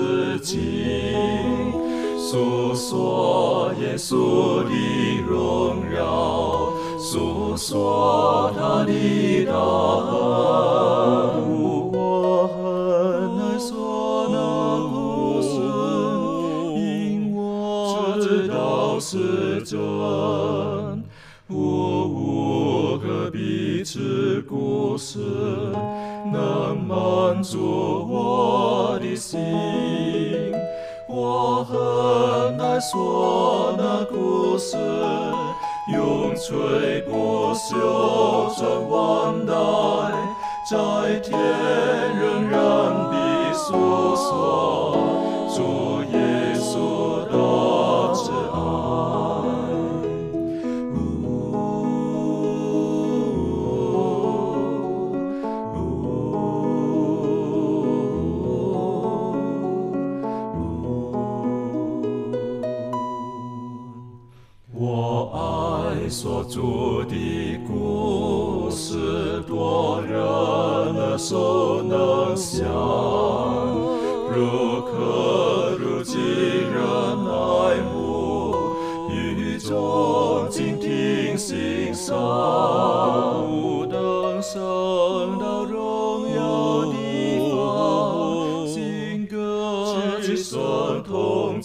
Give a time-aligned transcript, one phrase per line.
[0.00, 1.12] 自己，
[2.16, 10.69] 诉说耶稣的荣耀，诉说他的大恩。
[36.50, 36.79] 永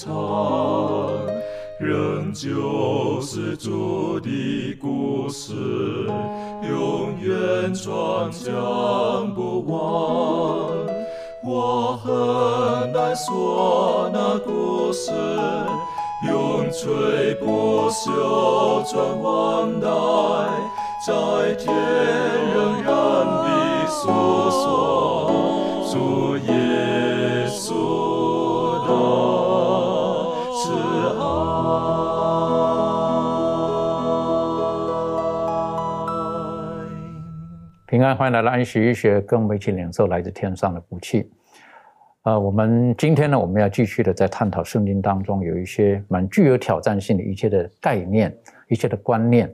[0.05, 0.13] 唱。
[1.77, 5.53] 仍旧是主的故事，
[6.69, 9.75] 永远传讲不完。
[11.44, 13.84] 我很难说
[38.15, 41.29] 欢迎来到安息医学，跟我们一起领受来自天上的福气。
[42.23, 48.33] 呃，我们今天呢，我们要继续的在探讨圣经当中有一些蛮具有挑战性的一切的概念、
[48.69, 49.53] 一切的观念。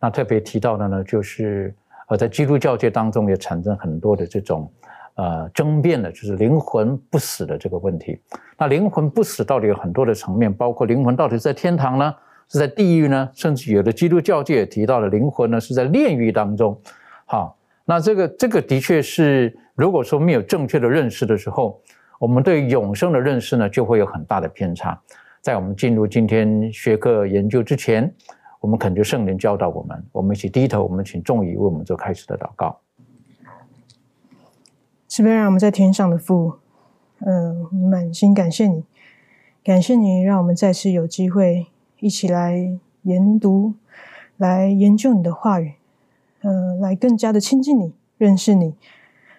[0.00, 1.74] 那特别提到的呢，就是
[2.08, 4.72] 呃，在基督教界当中也产生很多的这种
[5.16, 8.18] 呃争辩的，就是灵魂不死的这个问题。
[8.56, 12.14] 那灵魂不死到底有很多的层面，包括灵魂到底是在天堂呢，
[12.48, 13.28] 是在地狱呢？
[13.34, 16.80] 甚至有的基督教界也提到了灵魂呢是在炼狱当中。
[17.26, 17.57] 好，
[17.90, 21.80] 那这个这个的确是，如果说没有正确的认识的时候，
[22.18, 25.00] 我们对永生的认识呢就会有很大的偏差。
[25.40, 28.14] 在我们进入今天学科研究之前，
[28.60, 32.78] 我们恳求圣灵教导我们，我们一起低头，我们请众仪为我们做开始的祷告。
[35.08, 36.58] 是不让我们在天上的父，
[37.20, 38.84] 呃，满心感谢你，
[39.64, 41.68] 感谢你让我们再次有机会
[42.00, 43.72] 一起来研读、
[44.36, 45.72] 来研究你的话语，
[46.48, 48.74] 呃，来更加的亲近你、认识你。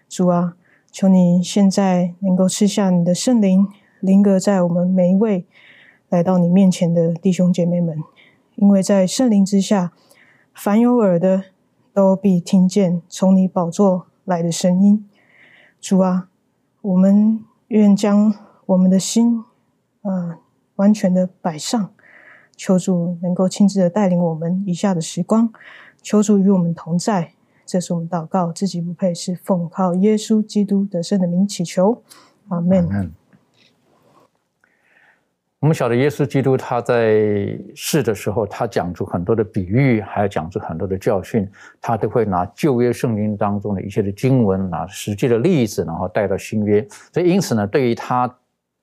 [0.08, 0.56] 主啊，
[0.92, 3.68] 求你现在能够吃下你的圣灵，
[4.00, 5.48] 临格在我们每一位
[6.10, 7.98] 来到你面前的弟兄姐妹们，
[8.58, 9.92] 因为在圣灵之下，
[10.54, 11.46] 凡有耳的
[11.96, 15.10] 都必听见从你宝座来的声音。
[15.82, 16.30] 主啊，
[16.84, 18.36] 我们愿将
[18.68, 19.44] 我们的心，
[20.04, 20.38] 呃，
[20.76, 21.92] 完全的摆上，
[22.56, 25.52] 求主能够亲自的带领我们以下的时光，
[26.02, 27.34] 求主与我们同在。
[27.66, 32.02] 这是我们祷告，自己不配，是奉靠耶稣基督得胜的名祈求，
[32.48, 33.14] 阿门。
[35.60, 41.48] 我们晓得耶稣基督他在世的时候，他讲出很多的比喻，还有讲出很多的教训，
[41.80, 46.84] 他都会拿旧约圣经当中的一些的经文，拿实际的例子，然后带到新约。
[47.14, 48.34] 所以因此呢，对于他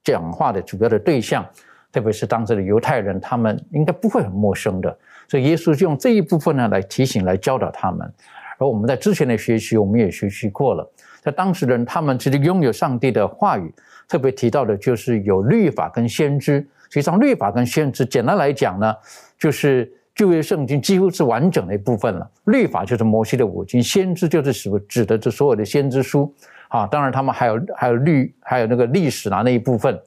[0.05, 1.45] 讲话的主要的对象，
[1.91, 4.97] 特别是当时的犹太人，他们应该不会很陌生的。
[5.29, 8.13] 所以耶稣就用这一部分呢来提醒、来教导他们。
[8.59, 10.91] 而我们在之前的学习，我们也学习过了，
[11.23, 13.73] 在当时人他们其实拥有上帝的话语。
[14.09, 16.65] 特别提到的就是有律法跟先知。
[16.85, 18.95] 实际上，律法跟先知，简单来讲呢，
[19.37, 22.31] 就是旧约圣经几乎是完整的一部分了。
[22.45, 26.33] 律法就是摩西的五经，先知就是指指的这所有的先知书
[26.69, 26.87] 啊。
[26.87, 30.01] 当然，他们还有还有律，还有那个历史啊那一部分。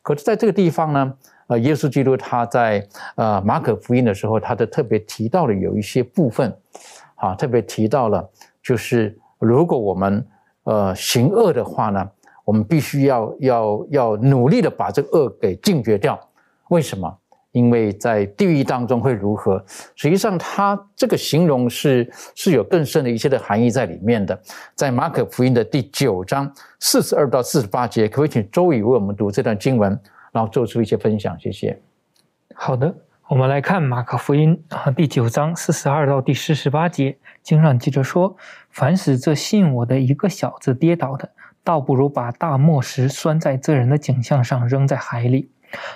[0.00, 1.12] 可是，在这个地方呢，
[1.52, 6.56] 呃，耶稣基督他在呃马可福音的时候，他的特别提到了有一些部分，
[7.16, 8.26] 啊，特别提到了，
[8.62, 10.26] 就是如果我们
[10.64, 12.10] 呃行恶的话呢。
[12.44, 16.18] 我们必须要要要努力的把这个恶给禁绝掉。
[16.70, 17.08] 为什么？
[17.52, 19.64] 因为在地狱当中会如何？
[19.94, 24.36] 实际上，他这个形容是是有更深的一些的含义在里面的。
[24.74, 29.96] 在马可福音的第九章四十二到四十八节，可不可以请周宇为我们读这段经文，
[30.32, 31.38] 然后做出一些分享？
[31.38, 31.80] 谢谢。
[32.54, 32.94] 好的，
[33.28, 38.36] 我们来看马可福音啊第九章四十二到第四十八节，经上记着说
[38.70, 41.30] ：“凡使这信我的一个小子跌倒的，
[41.62, 45.50] 倒不如把大磨石拴在这人的颈项上，扔在海里。”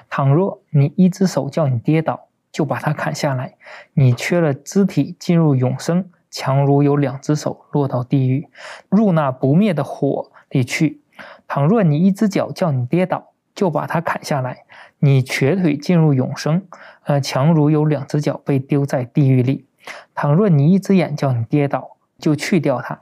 [0.09, 3.57] 倘若你一只手叫你跌倒，就把它砍下来，
[3.93, 8.49] 你缺了肢体进入永生，强如有两只手落到地狱，
[8.89, 11.03] 入那不灭的火里去。
[11.47, 14.65] 倘若你一只脚叫你跌倒，就把它砍下来，
[15.01, 16.63] 你瘸腿进入永生，
[17.05, 19.65] 呃，强如有两只脚被丢在地狱里。
[20.15, 23.01] 倘若你一只眼叫你跌倒，就去掉它，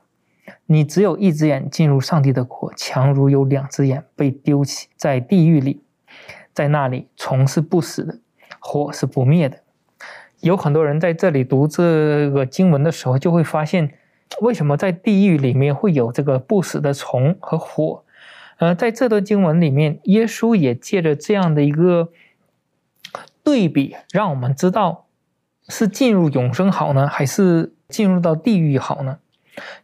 [0.66, 5.82] 你只有一只眼进入上帝的国，强如有两只眼被丢弃在地狱里。
[6.52, 8.20] 在那里，虫是不死的，
[8.60, 9.58] 火是不灭的。
[10.38, 13.92] 有很多人在这里读这个经文的时候，就会发现，
[14.40, 18.03] 为什么在地狱里面会有这个不死的虫和火？
[18.58, 22.10] 呃，在这段经文里面，耶稣也借着这样的一个
[23.42, 25.06] 对比，让我们知道
[25.68, 29.18] 是进入永生好呢，还是进入到地狱好呢？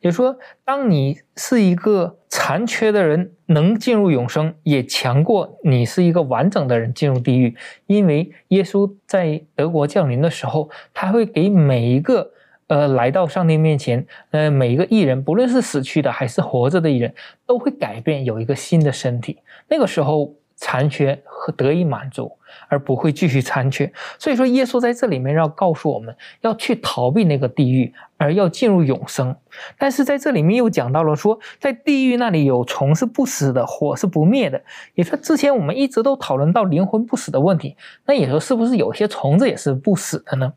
[0.00, 7.54] 也说，当你是一个残缺的人，能进入永生，也强过你是一个完整的人进入地狱。
[7.86, 12.32] 因为耶稣在德国降临的时候，他会给每一个
[12.70, 17.14] 呃来到上帝面前，呃每一个艺人，不论是死去的还是活着的艺人，
[17.46, 19.38] 都会改变，有一个新的身体。
[19.68, 20.32] 那个时候。
[20.62, 22.30] 残缺和得以满足，
[22.68, 23.92] 而不会继续残缺。
[24.18, 29.34] 所以说，耶稣在这里面要告诉我们要去逃避那个地狱，而要进入永生。
[29.76, 34.62] 但是在这里面又讲到了说，在地狱那里有虫是不死的，火是不灭的。
[34.94, 37.76] 也说之前我们一直都讨论到灵魂不死的问题，
[38.06, 40.52] 那也说是不是有些虫子也是不死的呢？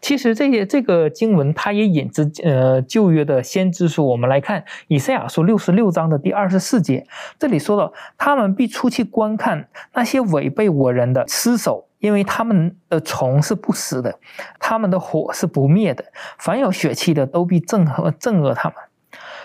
[0.00, 4.06] 其实这些这个经文，它也引自呃旧约的先知书。
[4.06, 7.04] 我们来看以赛亚书六十六章的第二十四节，
[7.36, 14.18] 这里说到：“他们必出去观看那些违背我人的尸首，因为他们的虫是不死的，
[14.58, 16.02] 他们的火是不灭的。
[16.38, 18.78] 凡有血气的，都必憎恨憎恶他们。”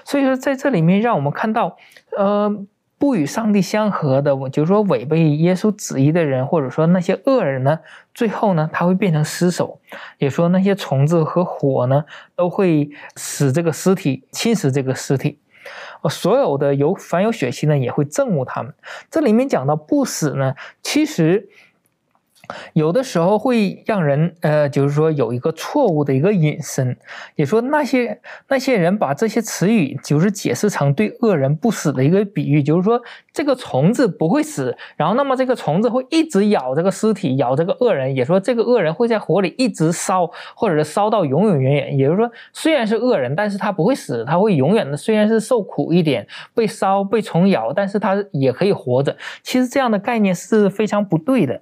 [0.06, 1.76] 所以说，在这里面让我们看到，
[2.18, 2.66] 呃。
[3.02, 7.80] 不与上帝相合的，我就是说违背耶稣旨意的人，或者说那些恶人呢，
[8.14, 9.80] 最后呢，他会变成尸首。
[10.20, 12.06] 也说那些虫子和火呢，
[12.36, 15.40] 都会使这个尸体侵蚀这个尸体。
[16.12, 18.72] 所有的有凡有血气呢，也会憎恶他们。
[19.10, 20.54] 这里面讲到不死呢，
[20.84, 21.50] 其实。
[22.74, 26.98] 有的时候会让人呃，就是说有一个错误的一个引申，
[27.36, 33.02] 也说那些那些人把这些词语就是解释成对恶人不死的一个比喻，就是说
[33.32, 41.98] 这个虫子不会死，然后那么这个虫子会一直咬这个尸体，咬这个恶人，也说这个恶人会在火里一直烧，或者是烧到永永远远。
[41.98, 49.16] 也就是说，虽然是恶人，但是他不会死，他会永远的，虽然是受苦一点，被烧被虫咬，但是他也可以活着。
[49.42, 51.62] 其实这样的概念是非常不对的。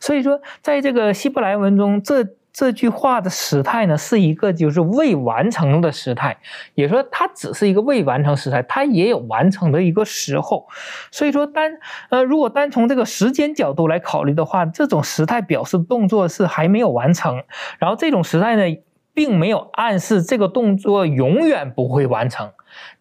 [0.00, 6.36] 所以说，在这个希伯来文中，这这句话的时态呢，是一个就是未完成的时态，
[6.74, 10.66] 也说它只是一个未完成时态，它也有完成的一个时候。
[11.12, 11.70] 所以说，单
[12.10, 17.44] 呃，如果单从这个时间角度来考虑的话，这种时态表示动作是还没有完成，
[17.78, 18.76] 然后这种时态呢，
[19.18, 22.48] 并没有暗示这个动作永远不会完成。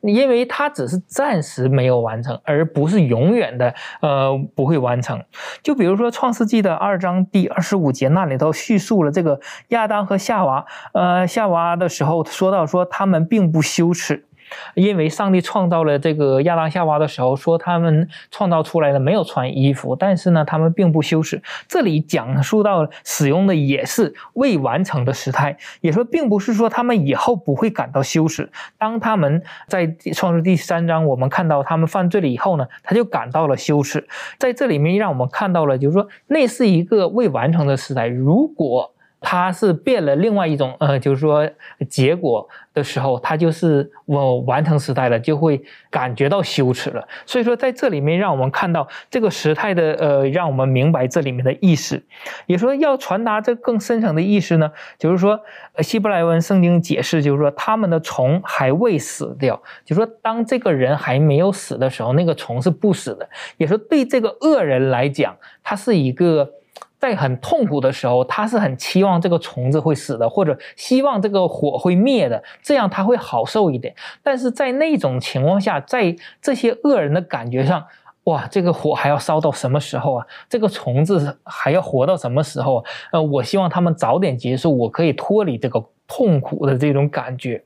[0.02, 5.24] 因为它只是暂时没有完成，而不是永远的呃不会完成。
[5.62, 14.27] 就比如说《创世纪》的二章第二十五节那里头叙述了这个亚当和夏娃，呃夏娃的时候说到说他们并不羞耻。
[14.76, 21.42] 因为上帝创造了这个亚当夏娃的时候，说他们创造出来的没有穿衣服，但是呢，他们并不羞耻。
[21.68, 28.50] 这里讲述到使用的也是未完成的时态，也说并不是说他们以后不会感到羞耻。
[28.78, 34.08] 当他们在创世第三章，我们看到他们犯罪了以后呢，他就感到了羞耻。
[34.38, 38.08] 在这里面让我们看到了，就是说那是一个未完成的时代。
[38.08, 41.50] 如果它是变了另外一种，呃，就是说
[41.90, 47.08] 结果的时候，它就是我完成时态了，就会感觉到羞耻了。
[47.26, 52.02] 所以说，在这里面让我们看到这个时态的，呃，让我们明白这里面的意思。
[52.46, 55.40] 也说要传达这更深层的意思呢，就是说，
[55.80, 63.28] 希伯来文圣经解释，就是说他们的虫还未死掉，就说当这个人还没有死的时候，那个虫是不死的。
[63.58, 66.54] 也说对这个恶人来讲，他是一个。
[67.00, 73.94] 在很痛苦的时候，他是很期望这个虫子会死的，或者希望这个火会灭的，这样他会好受一点。
[74.24, 77.86] 但是在那种情况下，在这些恶人的感觉上，
[78.24, 80.26] 哇，这个火还要烧到什么时候啊？
[80.50, 82.84] 这个虫子还要活到什么时候啊？
[83.14, 85.84] 呃，我希望他们早点结束，我可以脱离这个。
[86.08, 87.62] 痛苦的这种感觉，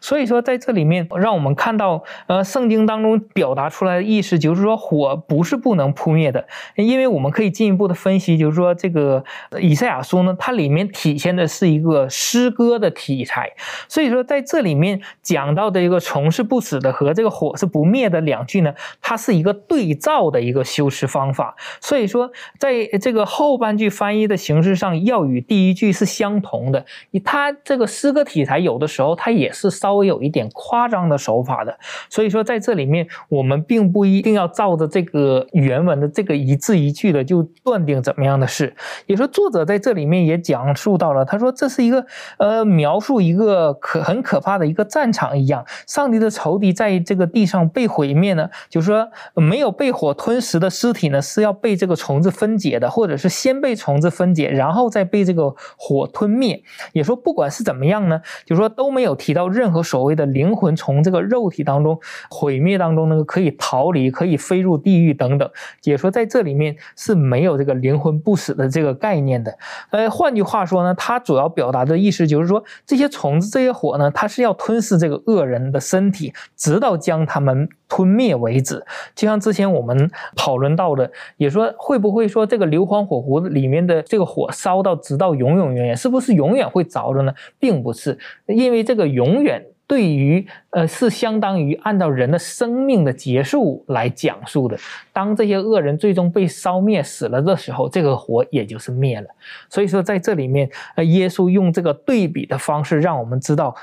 [0.00, 9.22] 所以说在这里面，让我们看到，呃，圣经当中表达出来的意思就是说，火不是不能扑灭的，因为我们可以进一步的分析，就是说这个
[9.60, 13.52] 以赛亚书呢，它里面体现的是一个诗歌的题材，
[13.88, 26.86] 所以说在这里面讲到的一个虫是不死的和这个火是不灭的两句呢，它是一个对照的一个修辞方法，所以说在这个后半句翻译的形式上要与第一句是相同的，
[27.22, 27.81] 它这个。
[27.86, 31.76] 诗歌题材有的时候它也是稍微有一点夸张的手法的，
[32.08, 38.74] 所以说在这里面我们并不一定要照着这个原文的这个一字一句的就断定怎么样的事。
[39.06, 42.06] 也说作者在这里面也讲述到了，他说这是一个
[42.38, 56.62] 呃描述一个可很可怕的一个战场一样，上帝的仇敌在这个地上被毁灭呢，就是说没有被火吞食的尸体呢是要被这个虫子分解的，或者是先被虫子分解，然后再被这个火吞灭。
[56.92, 57.71] 也说不管是怎。
[57.72, 58.20] 怎么样呢？
[58.44, 61.98] 就是说都没有提到任何所谓的灵魂从这个肉体当中
[62.28, 65.50] 毁灭当中那个可以逃离、可以飞入地狱等等。
[65.80, 69.56] 解说在这里面是没有这个灵魂不死的这个概念的。
[69.90, 77.68] 呃，换句话说呢，它主要表达的意思就是说，这些虫子、这些火呢，它是要吞噬这个恶人的身体，直到将他们。
[77.94, 78.82] 吞灭为止，
[79.14, 87.34] 就像之前我们讨论到的，也说会不会说这个硫磺火湖里面的这个火烧到直到永永远远，是不是永远会着的呢？
[87.62, 94.76] 并不是，因为这个永远对于呃是相当于按照人的生命的结束来讲述的。
[95.12, 99.28] 当这些恶人最终被烧灭死了的时候，这个火也就是灭了。
[99.70, 103.76] 所以说在这里面，呃，耶稣用这个对比的方式，让我们知道。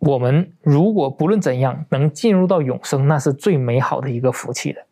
[0.00, 4.84] 我们如果不论怎样能进入到永生，那是最美好的一个福气的。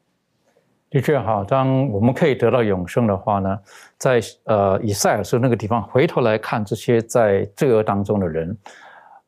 [0.93, 3.59] 的确哈，当我们可以得到永生的话呢，
[3.97, 8.57] 在呃以赛尔书那个地方回头来看这些在罪恶当中的人，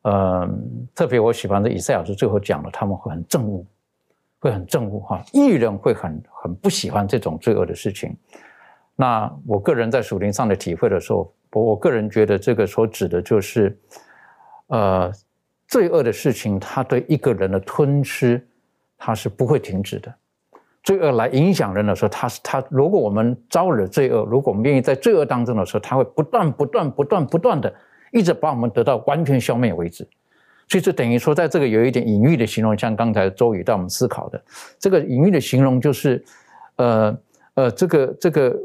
[0.03, 0.47] 呃，
[0.93, 3.65] 特别我喜欢的以赛尔书最后讲了，他们会很憎恶，
[4.39, 8.15] 会很憎恶哈，艺人会很很不喜欢这种罪恶的事情。
[8.95, 13.77] 那我个人在属灵上的体会的时候，我我个人觉得这个所指的就是，
[14.67, 15.11] 呃。
[15.67, 18.47] 罪恶的事情，它对一个人的吞吃，
[18.99, 20.13] 它是不会停止的。
[20.85, 22.63] 罪恶来影响人的时候，它是它。
[22.69, 27.73] 如果我们招惹罪恶，如果我们愿意在罪恶当中的时候，它会不断、不断、不断、不断的，
[28.11, 30.07] 一直把我们得到完全消灭为止。
[30.69, 34.41] 所以，这等于说，在这个有一点隐喻的形容，像刚才周宇带我们思考的，
[34.79, 36.23] 这个隐喻的形容就是，
[36.77, 37.17] 呃
[37.55, 38.55] 呃，这个这个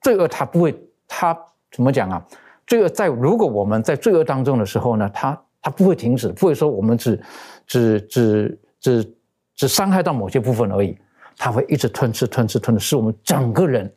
[0.00, 0.74] 罪恶它不会，
[1.06, 1.38] 它
[1.70, 2.26] 怎么讲啊？
[2.66, 5.38] 罪恶在如果我们在罪恶当中的时候呢，它。
[5.60, 7.20] 它不会停止，不会说我们只
[7.66, 9.14] 只只只
[9.56, 10.96] 只伤害到某些部分而已，
[11.38, 13.90] 它会一直吞吃吞吃吞吃，使我们整个人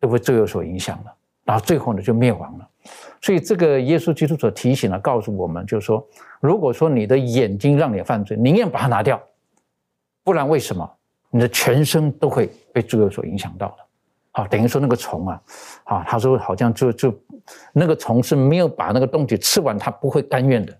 [0.00, 1.12] 都会罪恶所影响了，
[1.44, 2.68] 然后最后呢就灭亡了。
[3.20, 6.04] 所以这个耶稣基督所提醒了，告诉我们，就是说，
[6.40, 9.20] 如果说你的眼睛让你犯罪，宁愿把它拿掉，
[10.24, 10.88] 不然为什么
[11.30, 13.76] 你的全身都会被罪恶所影响到的？
[14.32, 15.42] 好，等于说那个虫啊，
[15.84, 17.14] 啊，他说好像就就
[17.72, 20.76] 那个虫是没有把那个东西吃完，它不会甘愿的。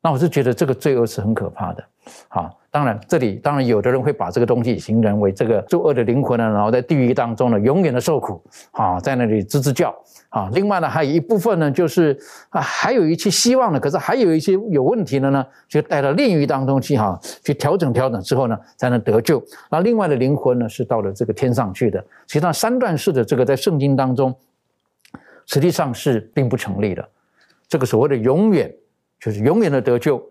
[0.00, 1.84] 那我是觉得这个罪恶是很可怕的。
[2.28, 9.94] 好，当然这里当然有的人会把这个东西形容为这个作恶的灵魂呢，然后在地狱当中呢永远的受苦，啊，在那里吱吱叫。
[10.30, 19.44] 啊，另外呢还有一部分呢就是啊还有一些希望呢，可是还有一些有问题的呢，就带到炼狱当中去哈，去调整调整之后呢才能得救。
[19.70, 22.00] 那另外的灵魂呢是到了这个天上去的。
[22.26, 24.34] 实际上三段式的这个在圣经当中
[25.44, 27.06] 实际上是并不成立的。
[27.68, 28.74] 这个所谓的永远
[29.20, 30.26] 就是永远的得救。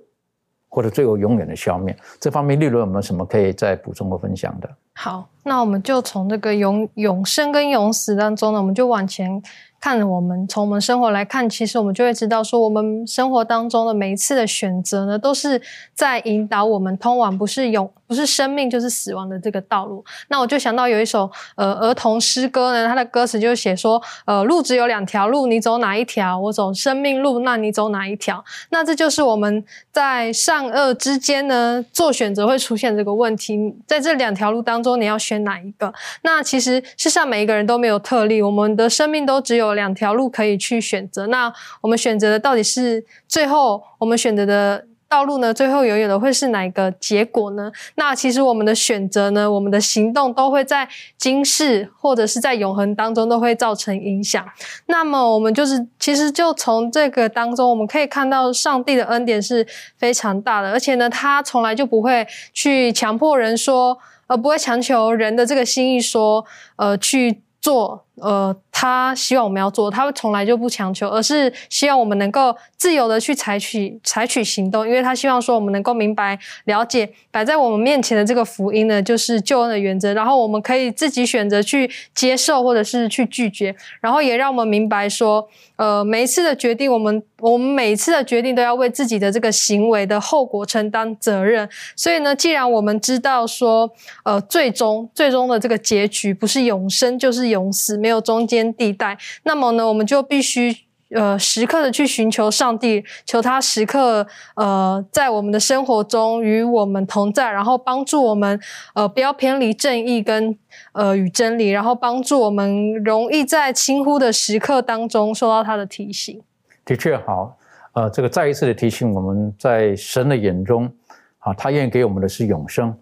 [0.71, 4.69] 或者最后永远的消灭，这方面利润有没有什么可以再补充和分享的？
[4.93, 9.43] 好，那我们就从这个永永生跟永死当中呢，我们就往前。
[9.81, 15.59] 看我们从我们生活来看，其实我们就会知道，说我们生活当中的每一次的选择呢，都是
[15.95, 20.03] 在引导我们通往不是永不是生命就是死亡的这个道路。
[20.27, 26.37] 那我就想到有一首呃儿童诗歌呢，它的歌词就写说，呃路只有两条路，你走哪一条？
[26.37, 28.43] 我走生命路，那你走哪一条？
[28.69, 35.91] 那这就是我们在善恶之间呢做选择会出现这个问题，在这两条路当中，你要选哪一个？
[36.21, 39.71] 那其实世上每一个人都没有特例，我们的生命都只有。
[39.71, 45.53] 两条路可以去选择，那我们选择的到底是最后我们选择的道路呢？
[45.53, 47.69] 最后永远的会是哪个结果呢？
[47.95, 50.87] 那其实我们的选择呢，我们的行动都会在
[51.17, 54.45] 今世或者是在永恒当中都会造成影响。
[54.85, 63.97] 那么我们就是其实就从这个当中，我们可以看到上帝的恩典是非常大的，而且呢，他从来就不会去强迫人说。
[64.27, 66.45] 而不会强求人的这个心意说，
[66.77, 68.05] 呃，去做。
[68.21, 91.67] 呃，他希望我们要做，他从来就不强求，而是希望我们能够自由的去采取采取行动，因为他希望说我们能够明白了解摆在我们面前的这个福音呢，就是救恩的原则，然后我们可以自己选择去接受或者是去拒绝，然后也让我们明白说，呃，每一次的决定，我们我们每一次的决定都要为自己的这个行为的后果承担责任。
[91.95, 93.89] 所以呢，既然我们知道说，
[94.23, 98.10] 呃，最终最终的这个结局不是永生就是永死，没有。
[98.11, 100.75] 没有中间地带，那么呢，我们就必须
[101.15, 104.27] 呃时刻的去寻求上帝，求他时刻
[104.57, 108.59] 呃在我们的生活中与我们同在，然后帮助我们
[108.95, 110.57] 呃不要偏离正义跟
[110.91, 116.41] 呃与真理，然后帮助我们容易在轻忽的时刻当中受到他的提醒。
[116.83, 117.55] 的确好，
[117.93, 120.91] 呃，这个再一次的提醒我们在神的眼中
[121.39, 122.93] 啊，他愿意给我们的是永生。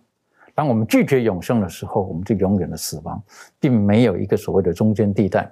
[0.60, 3.24] 当我们拒绝永生的时候，我们就永远的死亡，
[3.62, 5.50] 并没有一个所谓的中间地带。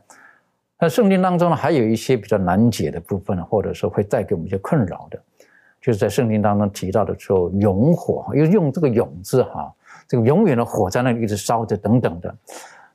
[0.77, 5.17] 那圣经当中呢，还有一些比较难解的部分，或者说会带给我们一些困扰的，
[5.79, 9.73] 就是在圣经当中提到的时候，永火，又用这个“永”字哈，
[10.09, 12.35] 这个永远的火在那里一直烧着等等的。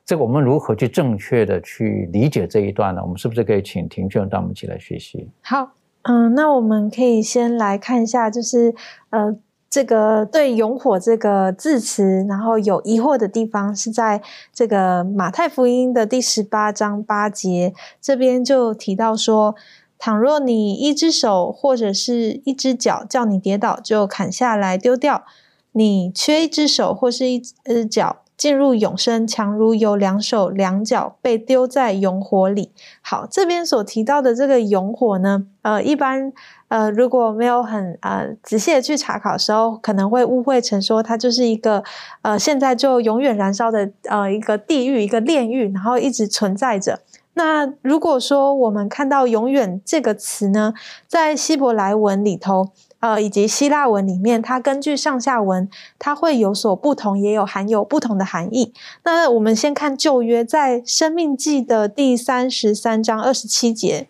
[0.05, 3.01] 这个我们如何去正确的去理解这一段呢？
[3.01, 5.27] 我们是不是可以请庭训带我们一起来学习？
[5.41, 5.71] 好，
[6.03, 8.75] 嗯，那我们可以先来看一下，就是
[9.09, 9.35] 呃。
[9.73, 14.21] 这个对“勇火”这个字词，然后有疑惑的地方，是在
[14.53, 19.55] 这个马太福音的第十八章八节这边就提到说
[19.97, 25.23] ：“倘若你一只手或者是一只脚叫你跌倒，就砍下来丢掉；
[25.71, 32.71] 你缺一只手或是一只脚。”进入永生，强如有两手两脚被丢在永火里。
[33.01, 36.33] 好，这边所提到的这个永火呢，呃，一般
[36.67, 41.83] 呃如果没有很呃仔细的去查考的时候，可能会误会成说它就是一个
[42.23, 46.99] 呃现在就永远燃烧的呃一个地狱一个炼狱，然后一直存在着。
[47.35, 50.73] 那如果说我们看到“永远”这个词呢，
[51.07, 52.69] 在希伯来文里头。
[53.03, 58.71] 呃，以及希腊文里面，它根据上下文，它会有所不同，也有含有不同的含义。
[59.03, 64.07] 那我们先看旧约，在生命记的第三十三章二十七节。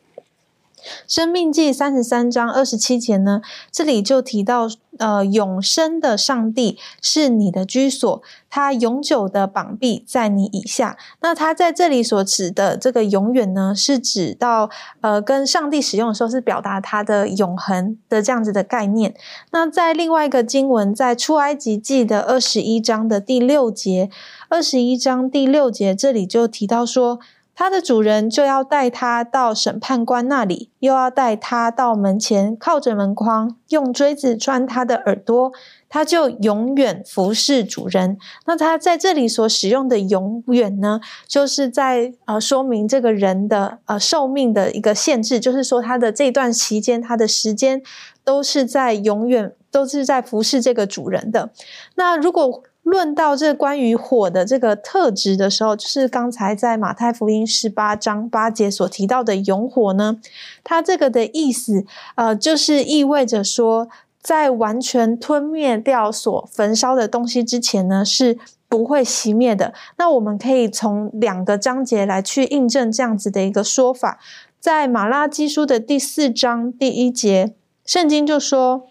[1.08, 4.67] 生命记三十三章二十七节呢，这里就提到，
[4.99, 10.97] 呃，永生的上帝是你的居所，他永久的绑臂在你以下。
[11.21, 14.69] 那他在这里所指的这个永远呢，是指到，
[15.01, 19.15] 呃，跟上帝使用的时候是表达他的永恒的这样子的概念。
[19.51, 24.10] 那在另外一个经文，在出埃及记的二十一章的第六节，
[24.49, 27.19] 二十一章第六节这里就提到说。
[27.56, 35.52] 他的主人就要带他到审判官那里，又要带他到门前，靠着门框，用锥子穿他的耳朵，
[35.88, 38.18] 他就永远服侍主人。
[38.48, 47.84] 那他在这里所使用的“永远”呢，就是在呃说明这个人的呃寿命的一个限制，就是说他的这段期间，他的时间
[48.24, 51.52] 都是在永远都是在服侍这个主人的。
[51.96, 60.19] 那如果论到这关于火的这个特质的时候，就是刚才在马太福音十八章八节所提到的永火呢，
[60.65, 63.88] 它这个的意思，呃，就是意味着说，
[64.22, 69.74] 在完全吞灭掉所焚烧的东西之前呢，是不会熄灭的。
[69.98, 74.19] 那我们可以从两个章节来去印证这样子的一个说法，
[74.60, 77.54] 在马拉基书的第四章第一节，
[77.86, 78.88] 圣经就说：“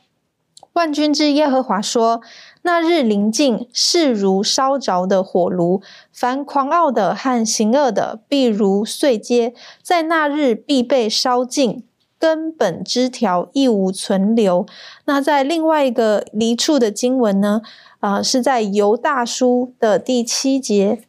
[0.72, 2.22] 万军之耶和华说。”
[2.64, 11.82] 那日临近，势如烧着的火炉，凡狂傲的和行恶的，必如碎秸，在那日必被烧尽，
[12.18, 14.64] 根本枝条亦无存留。
[15.06, 17.62] 那在另外一个离处的经文呢？
[17.98, 21.02] 啊，是在犹大书的第七节。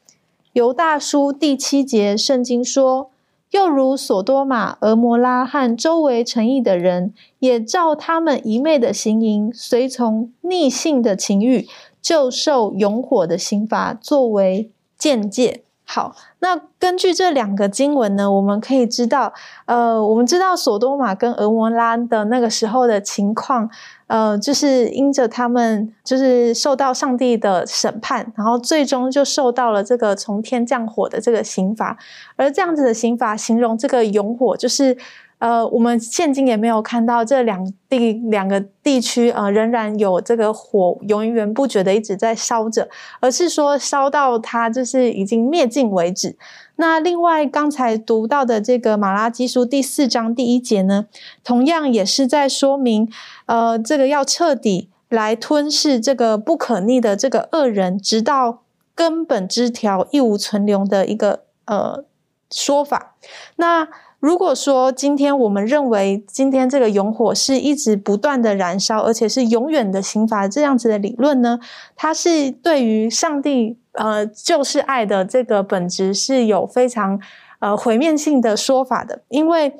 [0.53, 3.12] 犹大书第七节，圣经说。
[3.53, 11.67] 又如索多玛、俄摩拉和周围城邑的人，也照他们一昧的行淫，随从逆性的情欲，
[12.01, 15.63] 就受永火的刑罚作为见解。
[15.85, 19.33] 好，那根据这两个经文呢，我们可以知道，
[19.65, 23.69] 呃，我们知道索多玛跟俄摩拉的那个时候的情况。
[24.07, 31.97] 呃，就是因着他们就是受到上帝的审判，然后最终就受到了这个从天降火的这个刑罚，
[32.35, 34.95] 而这样子的刑罚形容这个永火，就是
[35.43, 42.87] 呃，我们现今也没有看到这两地两个地区呃仍然有这个火源源不绝的一直在烧着，
[43.19, 46.37] 而是说烧到它就是已经灭尽为止。
[46.77, 51.07] 那另外刚才读到的这个马拉基书第四章第一节呢，
[51.43, 53.11] 同样也是在说明，
[53.47, 58.61] 呃，这个要彻底来吞噬这个不可逆的这个恶人，直到
[58.95, 62.05] 根本枝条一无存留的一个呃
[62.49, 63.15] 说法。
[63.57, 63.89] 那
[64.23, 71.59] 如果说今天我们认为今天这个永火是一直不断的燃烧，而且是永远的刑罚这样子的理论呢，
[71.97, 77.19] 它是对于上帝呃就是爱的这个本质是有非常
[77.59, 79.73] 呃毁灭性的说法的，因为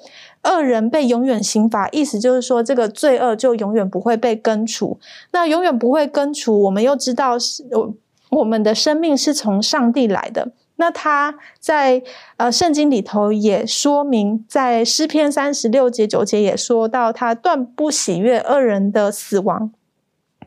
[0.44, 5.00] 恶人被永远刑罚，意思就是说这个罪恶就永远不会被根除，
[5.32, 7.94] 那永远不会根除，我们又知道是我
[8.40, 10.52] 我们的生命是从上帝来的。
[10.76, 12.02] 那他在
[12.38, 19.72] 呃圣经里头也说明，在诗篇三十六节九节也说到，他断不喜悦恶人的死亡。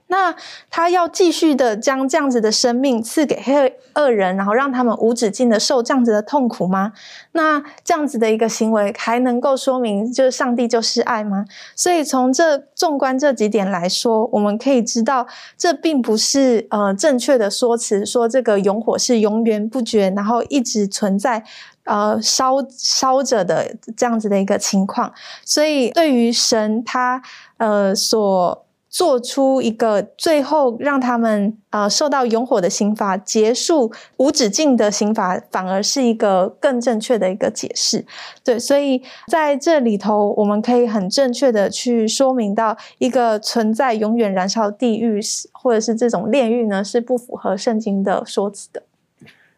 [0.09, 0.35] 那
[0.71, 6.93] 他要继续的将这样子的生命赐给黑恶人，然后让他们无止境的受这样子的痛苦吗？
[7.33, 11.45] 那这样子的一个行为还能够说明就是上帝就是爱吗？
[11.75, 15.27] 所以从这纵观这几点来说，我们可以知道，
[15.59, 21.43] 这并不是呃正确的说辞，说这个永火是永远不绝，然后一直存在
[21.85, 25.13] 呃烧烧着的这样子的一个情况。
[25.45, 27.21] 所以对于神他
[27.57, 28.66] 呃所
[28.97, 38.07] 做出一个最后让他们呃受到永火的刑罚，结束无止境的刑罚，反而是一个更正确的一个解释。
[38.43, 45.21] 对，所以在这里头，我们可以很正确的去说明到，一个存在永远燃烧地狱，
[45.53, 48.83] 或者是这种炼狱呢，是不符合圣经的说辞的。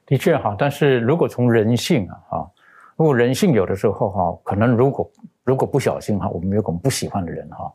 [0.05, 2.51] 的确哈，但是如果从人性啊哈，
[2.97, 5.09] 如果人性有的时候哈，可能如果
[5.45, 7.73] 如果不小心哈，我们有我们不喜欢的人哈。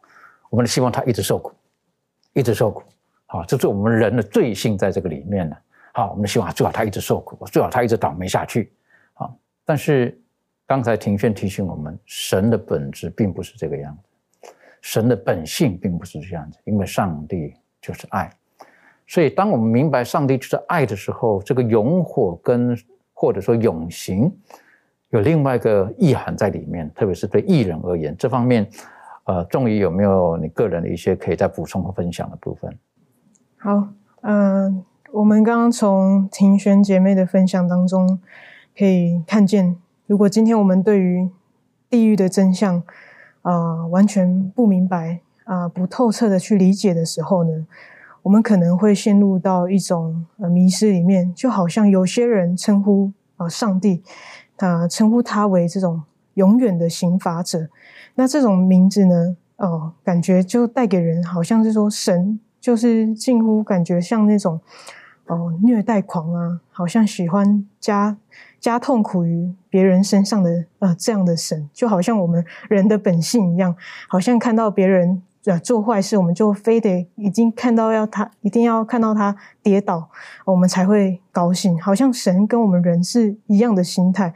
[0.53, 1.51] 我们希望他一直受苦，
[2.33, 2.83] 一直受苦，
[3.25, 5.57] 好，这是我们人的罪性在这个里面呢。
[5.95, 8.71] 好，我们希望最好他一直受苦，最好他一直倒霉下去。
[9.13, 9.35] 好，
[9.65, 10.15] 但是
[10.67, 18.31] 刚才庭轩提醒我们，神的本质并不是这个样子，神的本性并不是这样子，因为上帝就是爱。
[19.07, 22.77] 所以，当我们明白上帝就是爱的时候，这个永火跟
[23.11, 24.31] 或者说永行
[25.09, 28.69] 有另外一个意涵在里面，特别是对艺人而言，这方面。
[29.25, 32.77] 呃，仲怡有没有你个人的一些可以再补充和分享的部分？
[33.57, 33.87] 好，
[34.21, 38.19] 嗯，我们刚刚从庭轩姐妹的分享当中
[38.77, 41.29] 可以看见，如果今天我们对于
[41.89, 42.83] 地狱的真相
[43.43, 47.65] 啊完全不明白啊不透彻的去理解的时候呢，
[48.23, 54.03] 我们可能会陷入到一种呃迷失里面，就好像有些人称呼啊上帝，
[54.57, 56.03] 啊称呼他为这种
[56.35, 57.67] 永远的刑罚者。
[58.15, 59.35] 那这种名字呢？
[59.57, 64.59] 哦，感觉就带给人好像是说神就是近乎感觉像那种
[65.27, 68.17] 哦虐待狂啊，好像喜欢加
[68.59, 73.73] 加痛苦于别人身上的呃这样的神，就好像我们人的本性一样，
[74.09, 80.09] 好像看到别人呃做坏事，我们就非得已经看到要他一定要看到他跌倒，
[80.45, 84.33] 我们才会高兴，好像神跟我们人是一样的心态。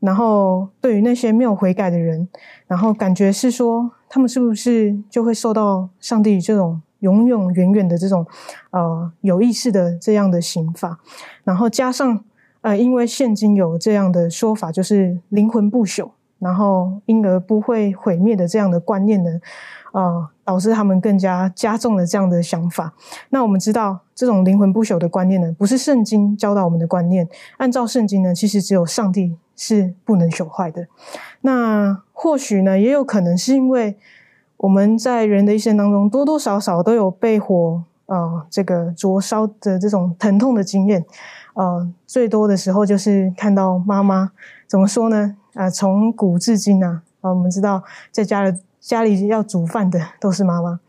[0.00, 2.26] 然后，对于那些没有悔改的人，
[2.66, 8.26] 然后感觉是说，他们是不是就会受到上帝这种永永远远的这种
[8.70, 10.98] 呃有意识的这样的刑罚？
[11.44, 12.24] 然后加上
[12.62, 19.30] 呃，因为现今有这样的说法，就是灵魂不朽，然后因而不会毁灭的这样的观念呢，
[19.92, 22.94] 呃，导致他们更加加重了这样的想法。
[23.28, 27.28] 那我们知道，这种灵魂不朽的观念呢，不是圣经教导我们的观念。
[27.58, 29.36] 按照圣经呢，其实只有上帝。
[29.60, 30.86] 是不能朽坏的。
[31.42, 33.98] 那或许呢，也有可能是因为
[34.56, 41.04] 我们在人的一生当中，多多少少都有被火啊这个灼烧的这种疼痛的经验。
[41.52, 44.32] 呃，最多的时候就是看到妈妈
[44.66, 45.36] 怎么说呢？
[45.52, 50.80] 啊，从古至今啊，啊，我们知道在家的家里要煮饭的都是妈妈，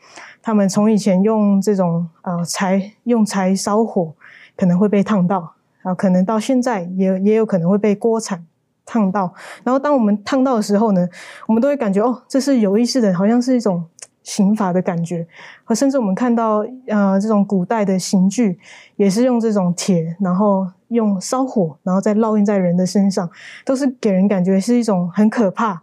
[0.41, 4.13] 他们从以前用这种啊柴用柴烧火，
[4.55, 8.45] 可能会被烫到啊，可能到现在也也有可能会被锅铲。
[8.91, 11.07] 烫到，然后当我们烫到的时候呢，
[11.47, 13.81] 我们都会感觉哦，这是有意识的，好像是一种
[14.21, 15.25] 刑罚的感觉。
[15.63, 18.59] 和甚至我们看到呃这种古代的刑具，
[18.97, 23.29] 也是用这种铁，然后用烧火，然后再烙印在人的身上，
[23.63, 25.81] 都是给人感觉是一种很可怕，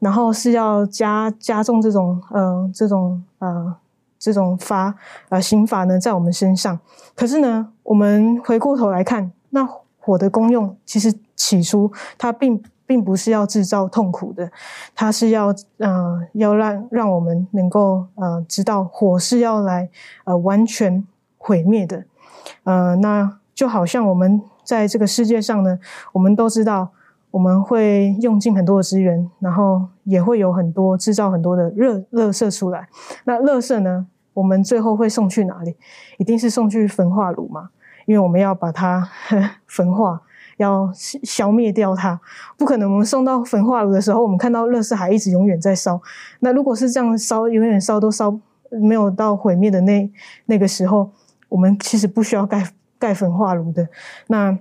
[0.00, 3.72] 然后是要加加重这种呃这种呃
[4.18, 4.92] 这种罚
[5.28, 6.76] 呃刑罚呢在我们身上。
[7.14, 9.64] 可是呢，我们回过头来看，那
[10.00, 11.14] 火的功用其实。
[11.38, 14.50] 起初，它并并不是要制造痛苦的，
[14.94, 19.88] 它是要呃要让让我们能够呃知道火是要来
[20.24, 21.06] 呃完全
[21.38, 22.04] 毁灭的，
[22.64, 25.78] 呃，那就好像我们在这个世界上呢，
[26.12, 26.90] 我们都知道
[27.30, 32.88] 我们会用尽很多的资源，然后也会有很多制造很多的热热色出来。
[33.24, 35.76] 那热色呢，我们最后会送去哪里？
[36.18, 37.70] 一定是送去焚化炉嘛？
[38.06, 40.22] 因为我们要把它呵 焚化，
[40.58, 42.20] 要消灭掉它。
[42.56, 46.00] 不可能，我们送到焚化炉的时候，我们看到乐色还一直永远在烧。
[46.40, 48.38] 那如果是这样烧，永远烧都烧
[48.70, 50.10] 没有到毁灭的那
[50.46, 51.10] 那个时候，
[51.48, 53.88] 我们其实不需要盖盖焚化炉的。
[54.26, 54.58] 那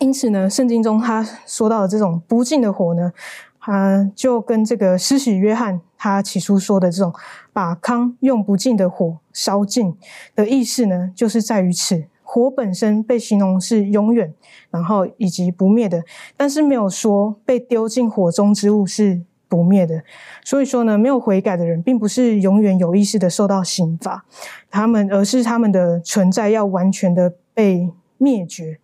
[0.00, 3.12] 因此呢，圣经中他说到的这种不尽的火呢，
[3.60, 7.12] 啊，就跟这个施洗约翰他起初说的这种
[7.52, 9.96] 把糠用不尽的火烧尽
[10.34, 12.04] 的意思呢，就是在于此。
[12.30, 14.34] 火本身被形容是永远，
[14.70, 16.04] 然后以及不灭的，
[16.36, 20.02] 但是没有说被丢进火中之物是不灭的。
[20.44, 24.26] 所以说呢，没有悔改的人，并不是永远有意识的受到刑罚，
[24.70, 28.78] 他们而是他们的存在要完全的被灭绝。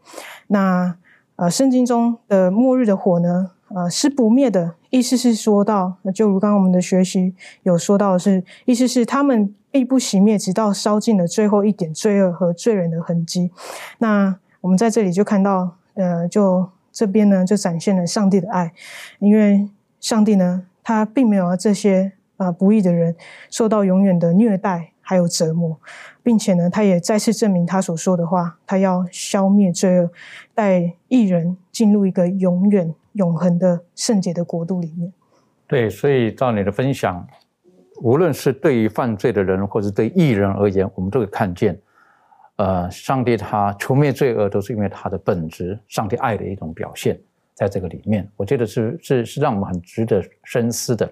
[0.46, 0.96] 那
[1.37, 4.77] 呃，圣经中的末日的火呢，呃，是不灭的。
[4.91, 7.35] 意思是说到，就如刚刚我们的学习
[7.65, 9.55] 有说到的是，意思是他们。
[9.75, 13.51] 必不熄灭，直到烧尽了最后一点罪恶和罪人的痕迹。
[13.99, 18.73] 那我们在这里就看到，呃，就这边呢，就展现了上帝的爱，
[19.19, 23.17] 因为上帝呢，他并没有让这些啊不义的人
[23.51, 25.77] 受到永远的虐待还有折磨，
[26.23, 30.09] 并且呢，他也再次证明他所说的话，他要消灭罪恶，
[30.55, 35.12] 带义人进入一个永远永恒的圣洁的国度里面。
[35.66, 37.27] 对，所以照你的分享。
[38.03, 41.81] 无论是对于犯罪的人，或者对艺人而言，我们都会看见，
[42.57, 47.18] 呃，上帝他除灭罪恶，都是因为他的本质，上帝爱的一种表现，
[47.55, 51.11] 在这个里面，我觉得是是是让我们很值得深思的。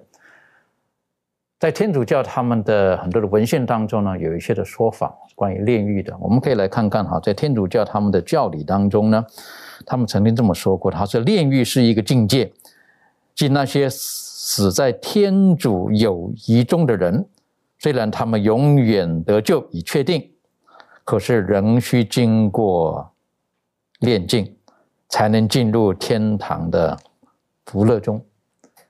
[1.61, 9.25] 在天主教他们的很多的文献当中呢，有一些的说法关于炼狱的，我们可以来看看哈，在天主教他们的教理当中呢，
[9.87, 12.53] 他们曾经这么说过，他说炼狱是一个境界，
[13.35, 13.89] 即那些。
[14.45, 17.25] 死在天主友谊中的人，
[17.79, 20.29] 虽然他们永远得救已确定，
[21.05, 23.09] 可是仍需经过
[24.01, 24.53] 炼境，
[25.09, 26.99] 才能进入天堂的
[27.67, 28.21] 福乐中。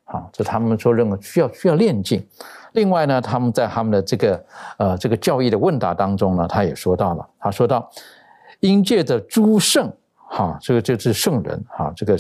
[0.05, 2.27] 好，这他们说认为需要需要炼境。
[2.73, 4.45] 另外呢，他们在他们的这个
[4.79, 7.91] 呃这个教义的问答当中呢，他也说到了，他说到
[8.61, 9.93] 因借着诸圣，
[10.33, 12.17] 哈，这个就是圣人，哈，这个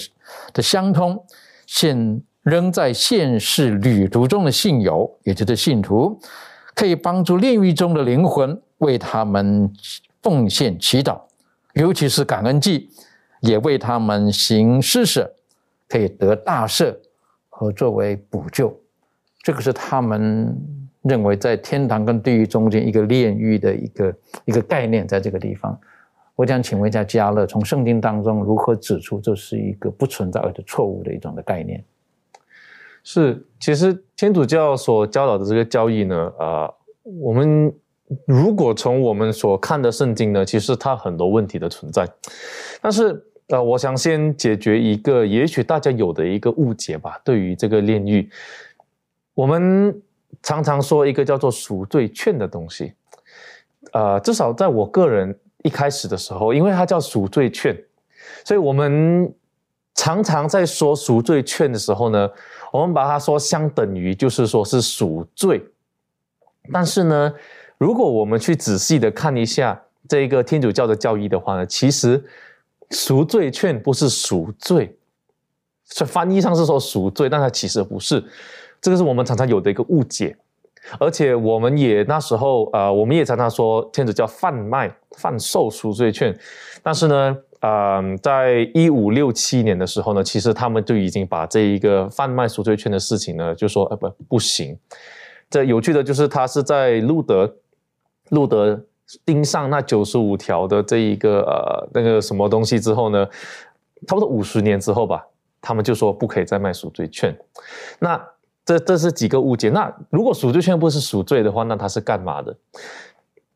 [0.53, 1.25] 的相通
[1.67, 2.23] 现。
[2.45, 6.21] 仍在现世旅途中的信友，也就是信徒，
[6.75, 9.73] 可以帮助炼狱中的灵魂，为他们
[10.21, 11.21] 奉献祈祷，
[11.75, 12.91] 尤其是感恩祭，
[13.43, 15.33] 也为他们行施舍，
[15.89, 16.93] 可以得大赦
[17.49, 18.77] 和作为补救。
[19.45, 20.53] 这个是他们
[21.03, 24.15] 认为在天堂跟地狱中间一个炼狱的一个
[24.47, 25.79] 一个概念，在这个地方，
[26.35, 31.85] 我想请问一下嘉乐，从圣经当中如何指出这是一个不存在的错误的一种的概念？
[33.05, 36.75] 是，其实天主教所教导的这个教义呢，呃，
[37.21, 37.73] 我们
[38.27, 42.09] 如果从我们所看的圣经呢，其实它很多问题的存在。
[42.81, 47.21] 但是，呃，我想先解决一个也许大家有的一个误解吧。
[47.25, 48.31] 对于这个炼狱，
[49.35, 50.01] 我们
[50.43, 52.93] 常常说一个叫做赎罪券的东西，
[53.93, 57.77] 呃，至少在我个人一开始的时候，因为它叫赎罪券，
[58.45, 59.33] 所以我们
[59.95, 62.29] 常常在说赎罪券的时候呢。
[62.73, 65.63] 我们把它说相等于，就是说是赎罪。
[66.73, 67.31] 但是呢，
[67.77, 72.25] 如果我们去仔细的看一下这一个天主教的教义的话呢，其实
[72.91, 74.97] 赎罪券不是赎罪，
[75.85, 78.25] 所以翻译上是说赎罪，但它其实不是。
[78.81, 80.35] 这个是我们常常有的一个误解，
[80.99, 86.37] 而且我们也那时候呃，我们也常常说天主教贩卖、贩售赎罪券，
[86.83, 87.37] 但是呢。
[87.65, 94.77] 嗯，在一五六七年的时候呢，其实他们就已经把这一个贩卖赎罪券的事情呢，就说呃不不行。
[95.49, 97.55] 这有趣的就是他是在路德
[98.31, 98.85] 路德
[99.25, 103.25] 钉上那九十五条的这一个呃那个什么东西之后呢，
[104.09, 105.25] 差不多五十年之后吧，
[105.61, 107.33] 他们就说不可以再卖赎罪券。
[108.01, 108.21] 那
[108.65, 109.69] 这这是几个误解。
[109.71, 112.57] 那如果赎罪券不是赎罪的话，那它是干嘛的？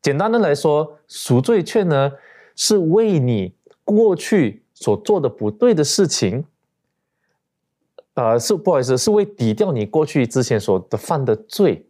[0.03, 2.12] 简单的来说，赎罪券呢
[2.55, 3.55] 是为你。
[3.87, 6.45] 过去所做的不对的事情，
[8.14, 11.87] 呃，是不好意思，是为抵掉你过去之前所的犯的罪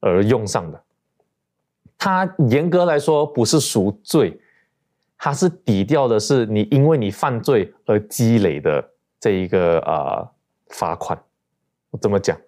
[0.00, 0.82] 而用上的。
[1.96, 4.38] 它严格来说不是赎罪，
[5.16, 8.86] 它是抵掉的是你因为你犯罪而积累的
[9.18, 10.28] 这一个呃
[10.68, 11.18] 罚款。
[12.00, 12.38] 怎么讲？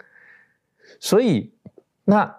[1.01, 1.53] 所以
[2.05, 2.37] 那。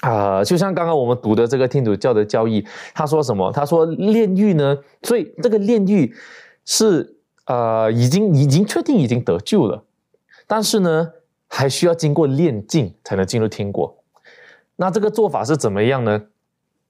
[0.00, 3.52] 啊，就像刚刚我们读的这个天主教的教义，他说什么？
[3.52, 4.74] 他说炼狱呢？
[5.02, 6.14] 所以这个炼狱
[6.64, 9.84] 是呃，已经已经确定已经得救了，
[10.46, 11.12] 但是呢，
[11.48, 14.02] 还需要经过炼境才能进入天国。
[14.76, 16.22] 那这个做法是怎么样呢？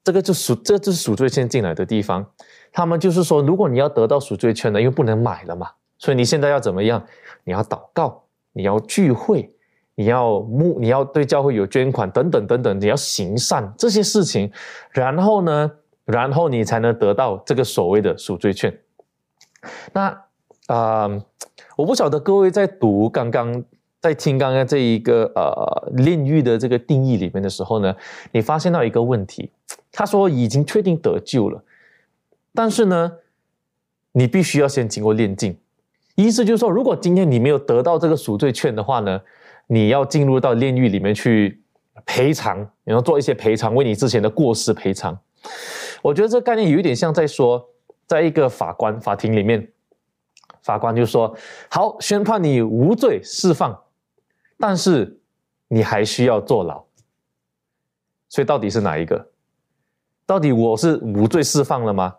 [0.05, 2.25] 这个就赎，这就是赎罪券进来的地方。
[2.71, 7.05] 他们就是说，如果你要得到赎罪券呢，因为不能买了嘛，所以你现在要怎么样？
[7.43, 9.53] 你要祷告，你要聚会，
[9.95, 14.51] 你要募，你要对教会有捐款等等等等，你要行善这些事情，
[14.91, 15.71] 然后呢，
[16.05, 18.75] 然后你才能得到这个所谓的赎罪券。
[19.93, 20.23] 那
[20.67, 21.09] 啊，
[21.75, 23.63] 我不晓得各位在读刚刚
[23.99, 27.95] 在听刚刚这一个呃炼狱的这个定义里面的时候呢，
[28.31, 29.51] 你发现到一个问题，
[29.91, 31.63] 他说已经确定得救了。
[32.53, 33.11] 但是呢，
[34.13, 35.57] 你必须要先经过炼境，
[36.15, 39.21] 意思就是说，如果今天你没有得到这个赎罪券的话呢，
[39.73, 41.63] 你要进入到炼狱里面去
[42.05, 45.17] 赔偿，然后做一些赔偿，为你之前的过失赔偿。
[46.01, 47.69] 我觉得这概念有一点像在说，
[48.05, 49.65] 在一个法官法庭里面，
[50.61, 51.33] 法官就说
[51.71, 53.81] ：“好，宣判你无罪释放，
[54.59, 55.21] 但是
[55.69, 56.83] 你还需要坐牢。”
[58.27, 59.25] 所以到底是哪一个？
[60.25, 62.13] 到底我是无罪释放了吗？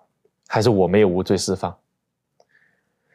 [0.48, 1.76] 还是我没有无罪释放，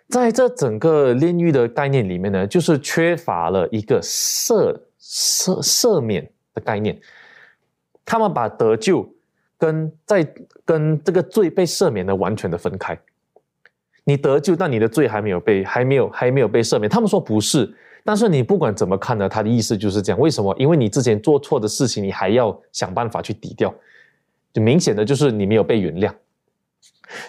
[0.09, 6.97] 在这整个炼狱的概念里面呢，就是缺乏了一个赦赦赦免的概念。
[8.05, 9.13] 他们把得救
[9.57, 10.25] 跟在
[10.63, 12.97] 跟这个罪被赦免的完全的分开。
[14.05, 16.89] 你得救，但你的罪还没有被还没有还没有被赦免。
[16.89, 17.69] 他们说不是，
[18.05, 20.17] 但是你不管怎么看呢，他的意思就是这样。
[20.17, 20.55] 为什么？
[20.57, 23.75] 因为你之前做错的事情，你还要想办法去抵掉，
[24.53, 26.13] 就明显的就是你没有被原谅。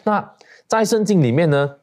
[0.05, 0.33] 那
[0.69, 1.75] 在圣经里面呢，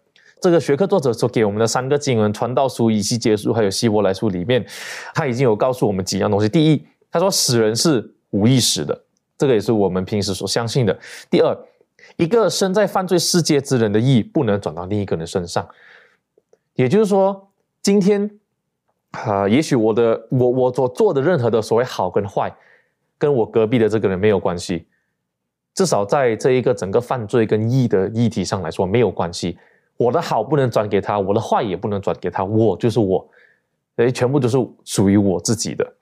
[0.41, 4.63] 这个学科作者所给我们的三个经文《传道书》《以西结书》还有《希伯来书》里面，
[5.13, 6.48] 他已经有告诉我们几样东西。
[6.48, 9.04] 第一，他说死人是无意识的，
[9.38, 10.98] 这个也是我们平时所相信的。
[11.30, 11.58] 第二，
[12.17, 15.67] 一个身在犯罪世界之人的意不能转到另一个人身上，
[16.76, 17.50] 也就是说，
[17.82, 18.30] 今天
[19.12, 22.54] 啊，也许我的我我所做的任何的所谓好跟坏，
[23.17, 24.86] 跟我隔壁的这个人没有关系。
[25.74, 29.58] 至少在这一个整个犯罪跟义的议题上来说没有关系，
[29.97, 33.27] 我的好不能转给他，我的坏也不能转给他，我就是我，
[33.95, 35.93] 哎，全部都是属于我自己的。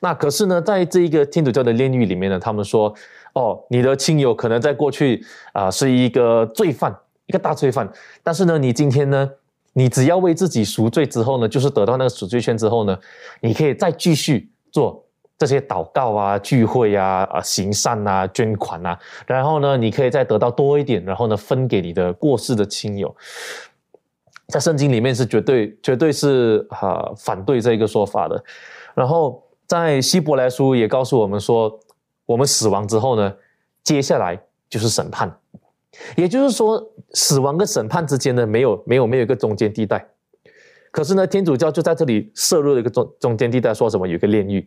[0.00, 2.92] 那可是呢，在这一个天主教的炼狱里面呢，他们说，
[3.34, 6.96] 哦，你的亲友可能在过去啊是一个罪犯，
[7.26, 7.88] 一个大罪犯，
[8.22, 9.30] 但是呢，你今天呢，
[9.74, 12.98] 你只要为自己赎罪之后呢，就是得到那个赎罪券之后呢，
[13.40, 15.05] 你可以再继续做。
[15.38, 23.14] 这些祷告啊、聚会啊、啊行善啊、捐款啊，然后呢，你可以再得到多一点，然后呢，分给你的过世的亲友。
[24.48, 28.42] 在圣经里面是绝对、绝对是啊反对这个说法的。
[28.94, 31.78] 然后在希伯来书也告诉我们说，
[32.24, 33.34] 我们死亡之后呢，
[33.82, 35.36] 接下来就是审判。
[36.14, 40.06] 也就是说，死亡跟审判之间呢，没有、没有、没有一个中间地带。
[40.90, 44.66] 可是呢，天主教就在这里设入了一个中中间地带，说什么有一个炼狱。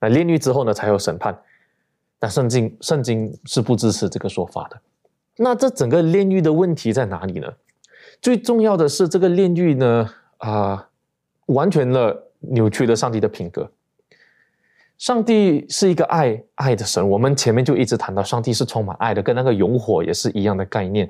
[0.00, 1.36] 那炼狱之后呢，才有审判。
[2.20, 4.80] 那圣经圣经是不支持这个说法的。
[5.36, 7.46] 那这整个炼狱的问题在哪里呢？
[8.20, 10.88] 最重要的是这个炼狱呢，啊，
[11.46, 13.70] 完全的扭曲了上帝的品格。
[14.96, 21.08] 上帝是一个爱爱的神，我们前面就一直谈到，上帝是充满爱的，跟那个永火也是一样的概念。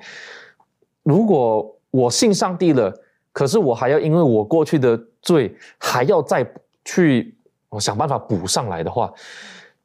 [1.03, 2.94] 如果我信上帝了，
[3.33, 6.46] 可是我还要因为我过去的罪，还要再
[6.85, 7.35] 去。
[7.70, 9.12] 我想办法补上来的话，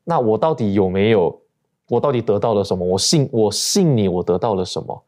[0.03, 1.39] 那我到底有没有？
[1.89, 2.85] 我到底得到了什么？
[2.85, 5.03] 我信，我信你，我得到了什么？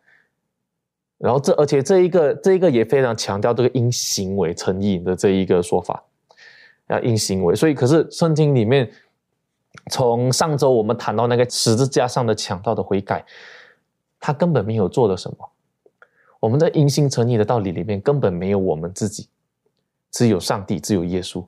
[1.18, 6.04] 然后这，而且这一个，这一个也非常强调这个因行为成义的这一个说法，
[6.88, 7.56] 要因行为。
[7.56, 8.92] 所以，可是圣经里面，
[9.90, 13.26] 从上周我们谈到那个十字架上的强盗的悔改，
[14.20, 15.38] 他根本没有做了什么。
[16.42, 19.30] 我们在因信成义的道理里面，根本没有我们自己，
[20.12, 21.44] 只有上帝，只有耶稣。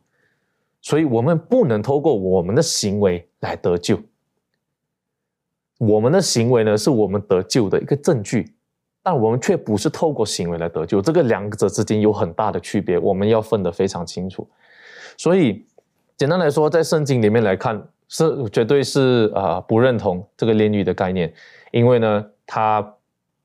[0.81, 3.99] 所以，我们不能透过我们的行为来得救。
[5.79, 8.53] 我们的行为呢，是我们得救的一个证据，
[9.03, 11.01] 但我们却不是透过行为来得救。
[11.01, 14.47] 这个两者之间有很大的区别，我们要分得非常清楚。
[15.17, 15.65] 所以，
[16.15, 21.33] 简单来说，在圣经里面来看，是绝对是啊不认同这个炼狱的概念，
[21.71, 22.81] 因为呢，它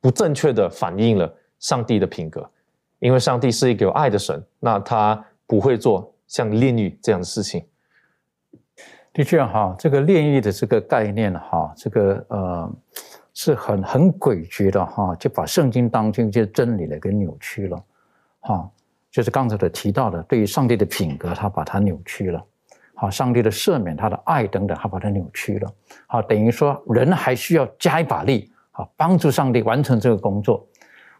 [0.00, 2.48] 不正确的反映了上帝的品格。
[2.98, 6.11] 因为上帝是一个有爱的神，那他不会做。
[6.32, 7.62] 像炼狱这样的事情，
[9.12, 12.74] 的确哈，这个炼狱的这个概念哈，这个呃
[13.34, 17.84] 是很很诡谲的哈，就把圣经当中一些真理呢给扭曲了，
[18.40, 18.66] 哈，
[19.10, 22.42] 就是刚才的提到的，对于上帝的品格，他把它扭曲了，
[22.94, 25.70] 好，上帝的赦免、他的爱等等，他把它扭曲了，
[26.06, 30.66] 好，等于说人还需要加一把力，好，帮助上帝完成这个工作。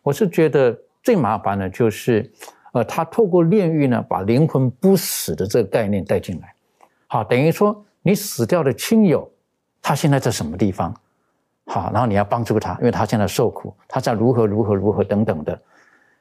[0.02, 2.32] 我是觉得最麻烦的就是。
[2.72, 6.54] 呃，他透过炼狱呢，把灵魂不死的这个概念带进来，
[7.06, 9.30] 好，等于说你死掉的亲友，
[9.80, 10.94] 他现在在什么地方？
[11.66, 15.58] 好，然后你要帮助他，因为他现在受苦，他在如何如何如何等等的，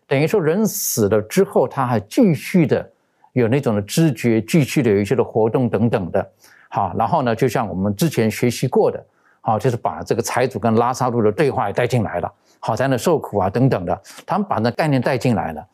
[0.06, 2.88] 等于说人死了之后，他还继续的
[3.34, 6.32] 有那种的知觉，继续的有一些的活动等等的。
[6.70, 9.04] 好，然后呢，就像我们之前学习过的，
[9.40, 15.66] 好，就是把这个财主跟拉萨路的对话也带进来了，好在那受苦啊等等的，他们把那概念带进来了。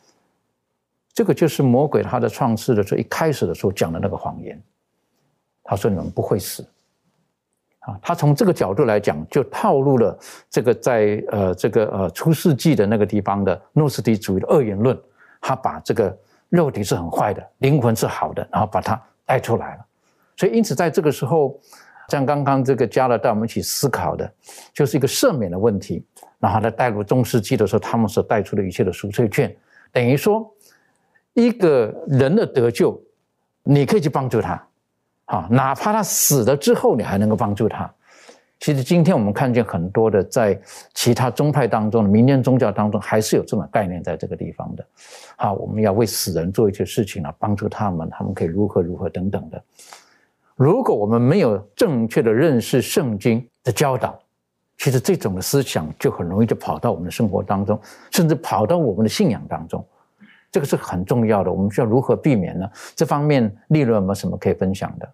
[1.17, 4.61] 这个就是魔鬼他的创世的时候一开始的时候讲的那个谎言，
[5.63, 6.63] 他说你们不会死。
[7.79, 10.15] 啊，他从这个角度来讲，就套路了
[10.47, 14.95] 这个在呃这个呃初世纪的那个地方的诺斯底主义的二元论，
[15.41, 16.15] 他把这个
[16.49, 19.85] 肉体是很坏的，灵魂是好的，然后把它带出来了。
[20.35, 21.59] 所以因此在这个时候，
[22.09, 24.31] 像刚刚这个加勒带我们一起思考的，
[24.71, 26.05] 就是一个赦免的问题。
[26.37, 29.51] 然后他带入中世纪的时候，他们所带出的一切的赎罪券，
[29.91, 30.47] 等于说
[31.37, 32.99] 一个人的得救，
[33.61, 34.61] 你可以去帮助他。
[35.25, 37.87] 啊，哪怕他死了之后，你还能够帮助他。
[38.59, 40.59] 其实今天我们看见很多的在
[40.95, 44.83] 其他宗派当中的民间宗教当中，还是有这种概念在这个地方的。
[45.35, 49.63] 好，我们要为死人做一些事情啊，帮助他们，他们可以如何如何等等的。
[50.55, 54.17] 如果我们没有正确的认识圣经的教导，
[54.79, 57.79] 其实这种的思想就很容易就跑到我们的生活当中，
[58.09, 59.85] 甚至跑到我们的信仰当中。
[60.57, 62.67] 这个是很重要的，我们需要如何避免呢？
[62.95, 65.07] 这方面利润有没有什么可以分享的？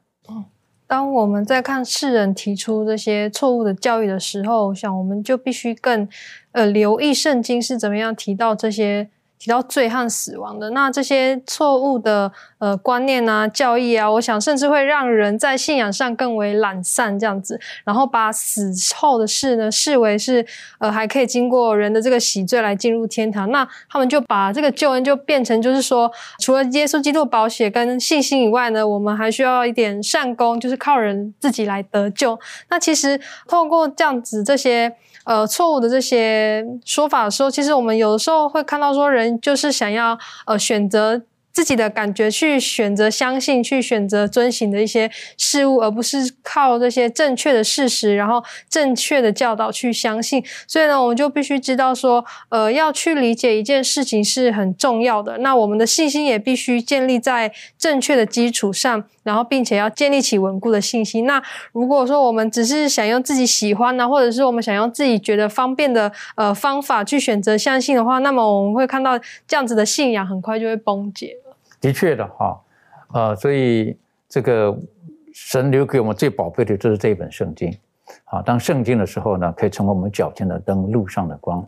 [0.87, 6.07] 当我们在看世人提出这些错误的教育的时候，我想我们就必须更
[6.53, 9.09] 呃留意圣经是怎么样提到这些。
[9.43, 20.45] 提到罪和死亡的那这些错误的呃观念啊、教义啊，我想甚至会让人在信仰上更为懒散这样子，然后把死后的事呢视为是
[20.79, 23.51] 呃还可以经过人的这个洗罪来进入天堂。
[23.51, 32.39] 那他们就把这个救恩就变成就是说，除了耶稣基督保血跟信心以外呢，我们还需要一点善功，就是靠人自己来得救。
[32.69, 34.95] 那其实透过这样子这些。
[35.25, 41.23] 呃，错误的这些说法的时候，其实我们有的时候会看到说，人就是想要呃选择。
[41.53, 45.07] 自己的感觉去选择相信、去选择遵行的一些
[45.37, 50.43] 事物，而不是靠这些正确的事实，然后正确的教导去相信。
[50.67, 55.37] 所以呢，我们就必须知道说，呃，要去理解一件事情是很重要的。
[55.37, 61.25] 那我们的信心也必须建立在正确的基础上，然后并且要建立起稳固的信心。
[61.25, 69.17] 那如果说我们只是想用自己喜欢呢，或者是我们想用自己觉得方便的呃方法去选择相信的话，那么我们会看到
[69.47, 71.35] 这样子的信仰很快就会崩解。
[71.81, 72.61] 的确的哈，
[73.13, 73.97] 呃，所以
[74.29, 74.77] 这个
[75.33, 77.75] 神留给我们最宝贝的就是这一本圣经，
[78.25, 81.65] 啊，当圣经的时候呢，可以成为我们脚前的灯，路上的光。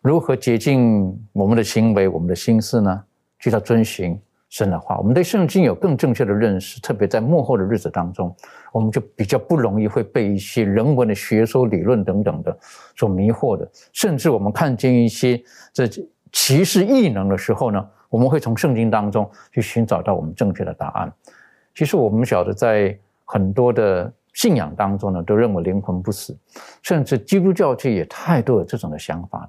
[0.00, 3.02] 如何洁净我们的行为、我们的心思呢？
[3.38, 4.16] 就要遵循
[4.52, 4.98] 神的话。
[4.98, 8.34] 我们对圣经有更正确的认识，特别在幕后的日子当中，
[8.70, 12.56] 我们就比较不容易会被一些人文的学说、理论等等的
[12.94, 13.66] 所迷惑的。
[13.92, 15.42] 甚至我们看见一些
[15.72, 15.88] 这
[16.30, 17.84] 歧视异能的时候呢？
[18.10, 21.10] 我们会从圣经当中去寻找到我们正确的答案。
[21.74, 22.94] 其实我们晓得，在
[23.24, 26.36] 很多的信仰当中呢，都认为灵魂不死，
[26.82, 29.48] 甚至基督教界也太多有这种的想法了。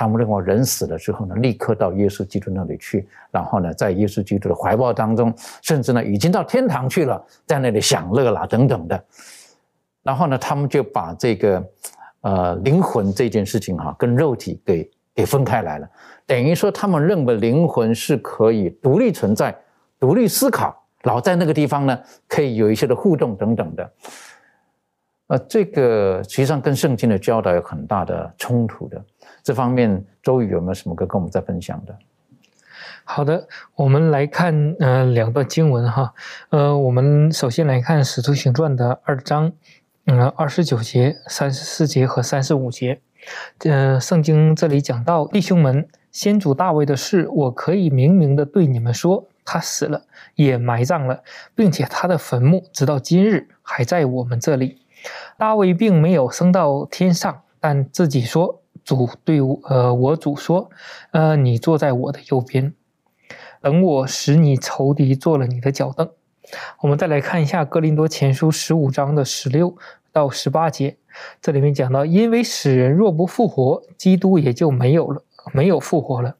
[0.00, 5.30] 他们认为人死了之后呢，立刻到耶稣基督那里去，然后呢，在耶稣基督的怀抱当中，
[5.60, 9.04] 甚至呢，已经到天堂去了，在那里享乐啦等等的。
[10.02, 11.62] 然后呢，他们就把这个
[12.22, 15.86] 呃灵魂这件事情哈，跟肉体给给分开来了。
[16.24, 19.54] 等于说，他们认为灵魂是可以独立存在、
[19.98, 23.92] 独立思考，老在那个地方呢，可以有一些的互动等等的。
[25.30, 29.00] 呃，这个实际上跟圣经的教导有很大的冲突的。
[29.44, 31.96] 这方面，周宇有没有什么可跟我们再分享的？
[33.04, 36.12] 好的，我们来看呃两段经文哈。
[36.48, 39.52] 呃，我们首先来看《使徒行传》的二章，
[40.06, 43.00] 呃，二十九节、三十四节和三十五节。
[43.60, 45.88] 呃，圣经这里讲到弟兄们。
[46.10, 50.02] 先祖大卫的事，我可以明明的对你们说，他死了，
[50.34, 51.22] 也埋葬了，
[51.54, 54.82] 并且他的坟墓直到今日还在我们这里。
[55.36, 60.70] 大卫并没有升到天上，但自己说：“主对我，呃，我主说，
[61.12, 62.74] 呃，你坐在我的右边，
[63.60, 66.10] 等我使你仇敌做了你的脚凳。”
[66.82, 69.76] 我们再来看一下《哥林多前书》十五章的十六
[70.12, 70.96] 到十八节，
[71.40, 75.22] 这里面讲到：“因为使人若不复活，基督也就没有了。”
[75.54, 76.36] 没有复活了。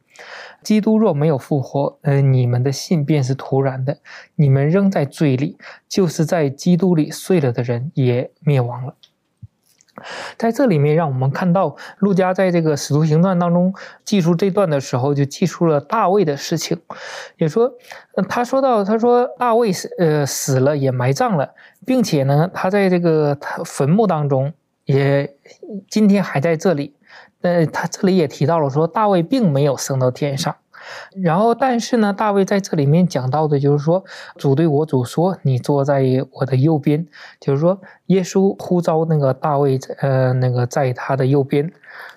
[0.62, 3.98] 基督若没有复活，呃，你们的信便是徒然的。
[4.36, 5.56] 你们仍在罪里，
[5.88, 8.94] 就是在基督里睡了的人也灭亡了。
[10.38, 16.78] 在这里面，让我们看到路加在这个使徒行传当中记述这段的时候，就记述了大卫的事情。
[17.36, 17.72] 也说，
[18.28, 21.54] 他说到，他说大卫死，呃，死了也埋葬了，
[21.84, 24.52] 并且呢，他在这个坟墓当中。
[24.86, 25.36] 也
[25.88, 26.96] 今天还在这里。
[27.42, 30.56] 呃，他这里也提到了说，大卫并没有升到天上。
[31.14, 34.02] 然后，但是呢，大卫在这里面讲到的就是说，
[34.36, 37.06] 主对我主说：“你坐在我的右边。”
[37.38, 37.80] 就是说，
[38.10, 41.72] 耶稣呼召那个大卫，呃，那个在他的右边。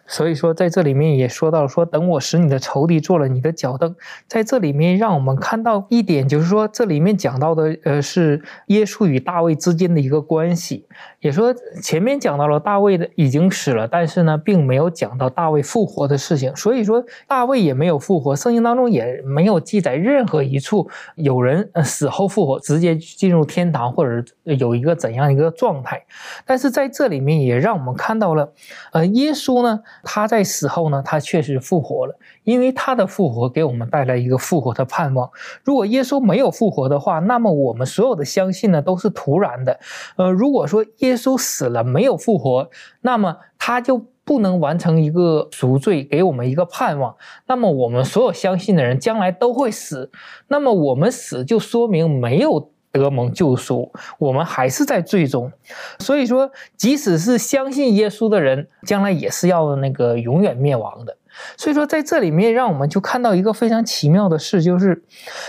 [0.06, 3.96] 所以说，在这里面也说到说，等我使你的仇敌做了你的脚凳。
[4.28, 10.86] 在这里面，让我们看到一点，就是说，这里面讲到的，呃，是耶稣与大卫之间的一个关系。
[11.22, 16.54] 也说前面讲到了大卫的已经死了，但是呢，并没有讲到大卫复活的事情。
[16.54, 26.06] 所以说，大卫也没有复活，圣经当中也没有记载任何一处有人死后复活，直接进入天堂，或者有一个怎样一个状态。
[26.46, 28.54] 但是在这里面也让我们看到了，
[28.94, 29.82] 呃，耶稣呢。
[30.04, 35.30] 他在死后呢，他确实复活了，因为他的复活给我们带来一个复活的盼望。
[35.64, 39.80] 如果耶稣没有复活的话，那么我们所有的相信呢都是徒然的。
[40.18, 42.70] 呃，如果说耶稣死了没有复活，
[43.02, 47.16] 那么他就不能完成一个赎罪，给我们一个盼望。
[47.48, 50.12] 那么我们所有相信的人将来都会死，
[50.48, 52.73] 那么我们死就说明没有。
[52.94, 55.52] 得蒙救赎，我们还是在最终。
[55.98, 61.18] 所以说，即使是相信耶稣的人，将来也是要那个永远灭亡的。
[61.58, 65.04] 所以说，在这里面，让我们就看到一个非常奇妙的事，就是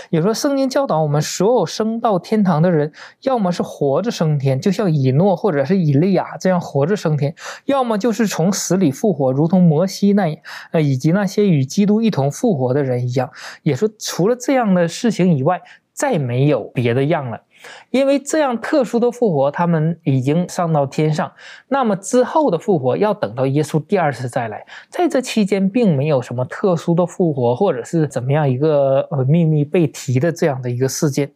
[0.09, 2.91] 也说圣经教导我们，所有升到天堂的人，
[3.21, 7.31] 要么是活着升天，就像以诺或者是以利亚这样活着升天；
[7.65, 10.35] 要么就是从死里复活，如同摩西那
[10.71, 13.29] 呃以及那些与基督一同复活的人一样。
[13.61, 15.61] 也说，除了这样的事情以外。
[15.95, 17.41] 再没有别的样了，
[17.89, 21.31] 因为这样特殊的复活，他们已经上到天上。
[21.69, 31.31] 那么之后的复活要等到耶稣第二次再来，在这期间并没有什么特殊的复活，或者是怎么样一个呃秘密被提的这样的一个事件。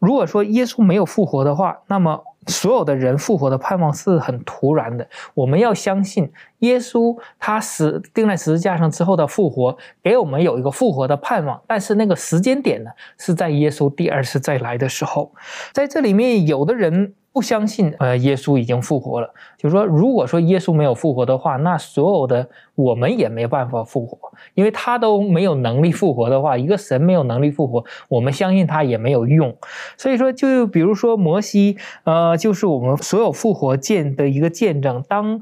[0.00, 2.20] 如果说耶稣没有复活的话，那么。
[2.46, 5.06] 所有的人复活的盼望是很突然的。
[5.34, 11.62] 我们要相信耶稣，他死钉在十字架上之后的复活，给我们有一个复活的盼望。
[11.66, 15.32] 但是那个时间点呢，是在耶稣第二次再来的时候。
[15.72, 17.14] 在这里面，有的人。
[17.32, 19.32] 不相信，呃，耶稣已经复活了。
[19.56, 29.56] 就是说，如果说耶稣没有复活的话，那所有的我们也没办法复活，因为他都没有能力复活的话，一个神没有能力复活，我们相信他也没有用。
[29.96, 35.00] 所以说，就比如说摩西，呃，就是我们所有复活见的一个见证。
[35.08, 35.40] 当，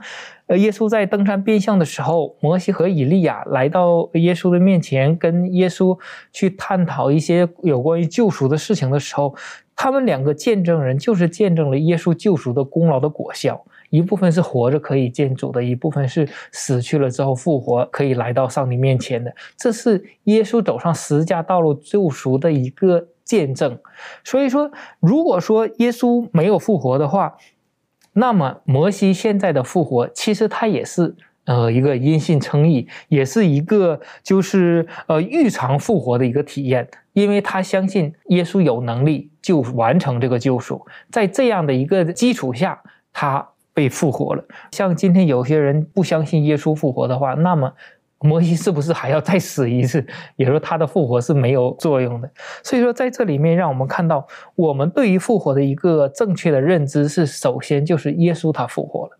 [0.49, 5.99] 呃，耶稣在登山变相的时候，摩西和以利亚来到耶稣的面前，跟耶稣
[6.33, 9.35] 去探讨一些有关于救赎的事情的时候。
[9.81, 19.33] 他们两个见证人就是见证了耶稣救赎的功劳的果效，一部分是活着可以见主的，一部分是死去了之后复活可以来到上帝面前的。
[19.57, 23.79] 这是耶稣走上十架道路救赎的一个见证。
[24.25, 24.69] 所以说，
[24.99, 27.37] 如果说耶稣没有复活的话，
[28.15, 31.15] 那么摩西现在的复活其实他也是
[31.45, 36.89] 呃一个因信称义，也是一个就是呃预尝复活的一个体验。
[37.19, 42.81] 因为他相信耶稣有能力就完成这个救赎，在这样的一个基础下，
[43.13, 44.45] 他被复活了。
[44.71, 47.73] 像今天有些人不相信耶稣复活的话，那么
[48.21, 50.05] 摩西是不是还要再死一次？
[50.37, 52.31] 也就说他的复活是没有作用的。
[52.63, 59.19] 所以说，在这里面让我们看到，我们对于复活的一个正确的认知是：首先就是耶稣他复活了。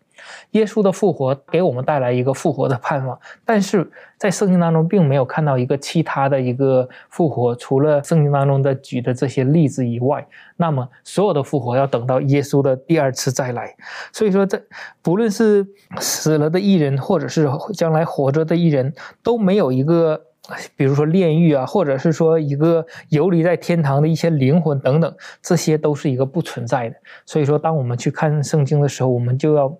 [0.51, 10.27] 耶稣的复活给我们带来一个复活的盼望， 但是在圣经当中并没有看到一个其他的一个复活，除了圣经当中的举的这些例子以外，
[10.57, 13.73] 那么所有的复活要等到耶稣的第二次再来。
[14.11, 14.61] 所以说，这
[15.01, 15.65] 不论是
[15.99, 20.21] 死了的艺人，或者是将来活着的艺人，都没有一个，
[20.75, 26.95] 比如说炼狱啊，或者是说一个游离在天堂的一些灵魂等等，这些都是一个不存在的。
[27.25, 29.73] 所以说，当我们去看圣经的时候，我们就要。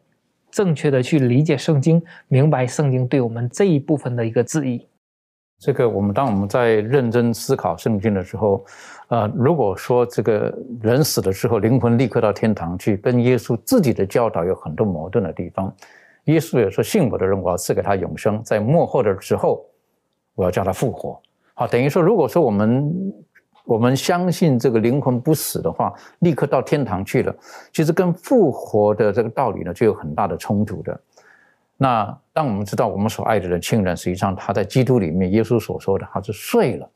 [0.52, 4.86] 正确的去理解圣经，明白圣经对我们这一部分的一个质疑。
[5.58, 8.66] 这个我们当我们在认真思考圣经的时候，
[9.10, 15.74] 呃，如果说这个人死了之后，灵魂立刻到天堂去，跟耶稣自己的教导有很多矛盾的地方。
[16.26, 19.66] 耶稣也说：“信我的人，我要赐给他永生，在末后的时候，
[20.36, 21.20] 我要叫他复活。”
[21.56, 22.94] 好，等于说，如果说我们。
[23.70, 27.32] 我们相信这个灵魂不死的话，立刻到天堂去了。
[27.72, 31.00] 其实跟复活的这个道理呢，就有很大的冲突的。
[31.78, 36.90] 那当我们知道我们所爱的人、亲人，实际上他在基督里面，耶稣所说的他是睡了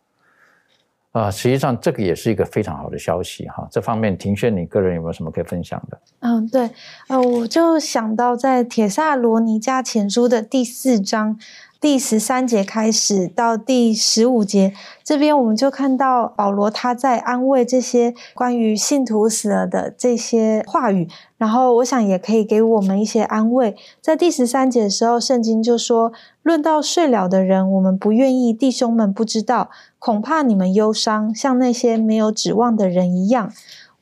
[1.12, 1.30] 啊。
[1.30, 3.68] 实际上这个也是一个非常好的消息哈。
[3.70, 6.00] 这方面，庭轩，你个人有没有什么可以分享的？
[6.22, 6.72] 嗯，对，
[7.08, 11.38] 呃，我就想到在《铁萨罗尼加前书》的第四章。
[11.84, 14.74] 第十三节开始到第十五节，
[15.04, 23.76] 这边我们就看到保罗他在安慰这些关于信徒死了的这些话语，然后我想也可以给我们一些安慰。
[24.00, 29.70] 在第十三节的时候，圣经就说：“论到睡了的人，我们不愿意弟兄们不知道，
[30.00, 33.52] 恐怕你们忧伤，像那些没有指望的人一样。”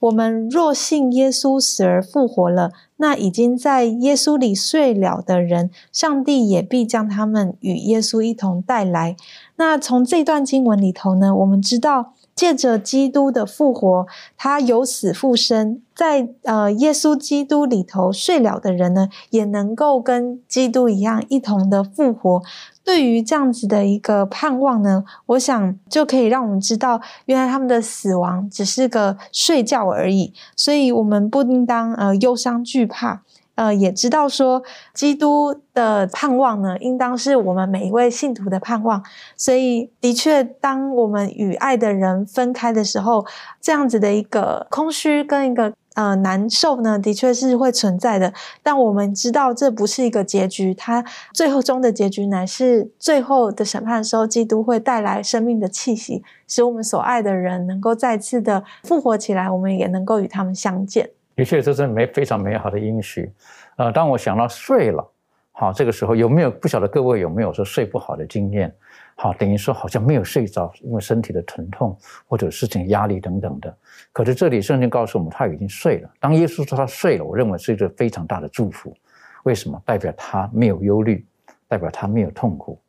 [0.02, 2.72] 我们若信耶稣死而复活了，
[3.02, 9.16] 那已经在耶稣里睡了的人，上帝也必将他们与耶稣一同带来。
[9.56, 12.14] 那从这段经文里头呢，我们知道。
[12.36, 14.08] 借着基督的复活，
[14.38, 22.42] 他由死复生，在呃耶稣基督里头睡了的人呢，也能够跟基督一样一同的复活。
[22.84, 33.22] 对于这样子的一个盼望呢，我想就可以让我们知道，原来他们的死亡只是个睡觉而已，所以我们不应当呃忧伤惧怕。
[33.56, 39.04] 呃，也知道说，基督的盼望呢，应当是我们每一位信徒的盼望。
[39.36, 43.26] 所以，的确，当我们与爱的人分开的时候，
[43.60, 48.34] 这样子的一个空虚跟一个呃难受呢，的确是会存在的。
[48.64, 61.12] 但我们知道，这不是一个结局，它最后中的结局乃是最后的审判的时候，基督会带来生命的气息，使我们所爱的人能够再次的复活起来，我们也能够与他们相见。
[61.42, 63.34] 的确，这是美非常美好的应许。
[63.76, 65.12] 呃，当我想到睡了，
[65.54, 68.72] 好，这个时候有没有不晓得各位有没有说睡不好的经验？
[69.16, 73.76] 好，等于说好像没有睡着，因为身体的疼痛或者事情压力等等的。
[74.14, 76.10] 可是这里圣经告诉我们，他已经睡了。
[76.20, 78.96] 当耶稣说他睡了，我认为是一个非常大的祝福。
[79.42, 79.82] 为什么？
[79.84, 81.26] 代表他没有忧虑，
[81.68, 82.80] 代表他没有痛苦，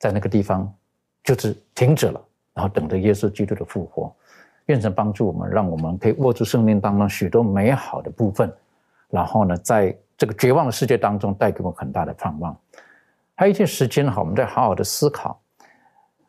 [0.00, 0.68] 在那个地方
[1.22, 2.20] 就是停止了，
[2.52, 4.12] 然后等着耶稣基督的复活。
[4.66, 8.52] 愿神帮助我们，让我们可以握住生命当中许多美好的部分，
[9.10, 12.56] 然后呢，在这个绝望的世界当中带给我很大的盼望。
[13.34, 15.40] 还有一些时间哈，我们再好好的思考。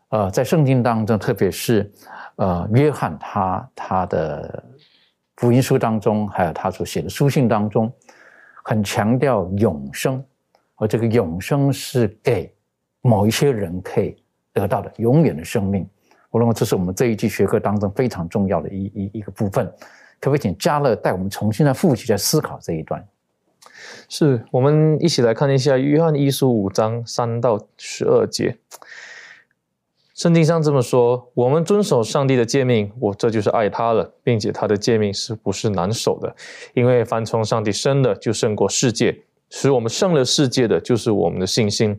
[0.09, 1.91] 呃，在圣经当中，特别是
[2.37, 4.63] 呃约翰他他的
[5.37, 7.91] 福音书当中，还有他所写的书信当中，
[8.63, 10.23] 很强调永生，
[10.75, 12.51] 而这个永生是给
[13.01, 14.23] 某一些人可以
[14.53, 15.87] 得到的永远的生命。
[16.33, 19.63] 我认为这是我们这一季学科当中非常重要的一一一个部分，
[20.19, 23.07] 可不可以请嘉乐带我们重新来复习、来思考这一段？
[24.09, 28.57] 是我们一起来看一下《约翰一书》五章三到十二节。
[30.15, 36.35] 圣经上这么说：“我们遵守上帝的诫命，我这就是爱他了，并且他的诫命是不是难守的？
[36.73, 39.23] 因为凡从上帝生的，就胜过世界。”
[39.55, 41.95] 使我们胜了世界的就是我们的信心，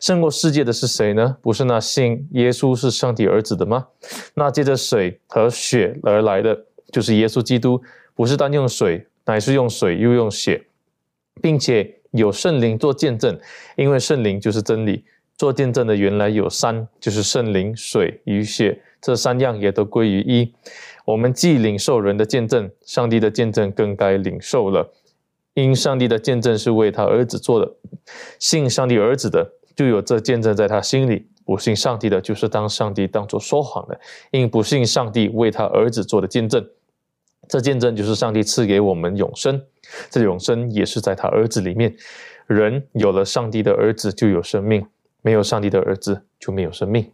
[0.00, 1.34] 胜过世界的是谁呢？
[1.40, 3.86] 不是那信耶稣是上帝儿子的吗？
[4.34, 7.80] 那借着水和血而来的就是耶稣基督，
[8.14, 10.62] 不是单用水，乃是用水又用血，
[11.40, 13.40] 并且有圣灵做见证，
[13.76, 15.02] 因为圣灵就是真理。
[15.38, 20.52] 做见证的原来有三，就是圣灵、水与血，这三样也都归于一。
[21.06, 24.92] 我们既领受人的见证，上帝的见证更该领受了。
[25.62, 27.70] 因上帝的见证是为他儿子做的，
[28.38, 34.00] 信上帝儿子的就有这见证在他心里；不信上帝的，就是当上帝当作说谎的。
[34.30, 36.66] 因不信上帝为他儿子做的见证，
[37.48, 39.60] 这见证就是上帝赐给我们永生。
[40.08, 41.94] 这永生也是在他儿子里面。
[42.46, 44.86] 人有了上帝的儿子就有生命，
[45.22, 47.10] 没有上帝的儿子就没有生命。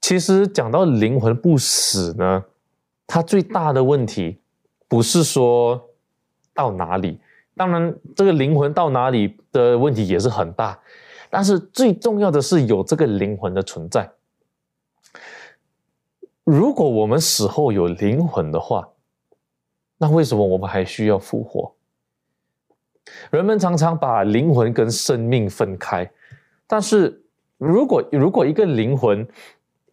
[0.00, 2.44] 其实讲到灵魂不死呢，
[3.06, 4.38] 它最大的问题
[4.88, 5.90] 不是说。
[6.56, 7.20] 到哪里？
[7.54, 10.78] 当然，这个灵魂到哪里的问题也是很大，
[11.30, 14.10] 但是最重要的是有这个灵魂的存在。
[16.44, 18.88] 如果我们死后有灵魂的话，
[19.98, 21.72] 那为什么我们还需要复活？
[23.30, 26.10] 人们常常把灵魂跟生命分开，
[26.66, 27.22] 但是
[27.58, 29.26] 如果如果一个灵魂，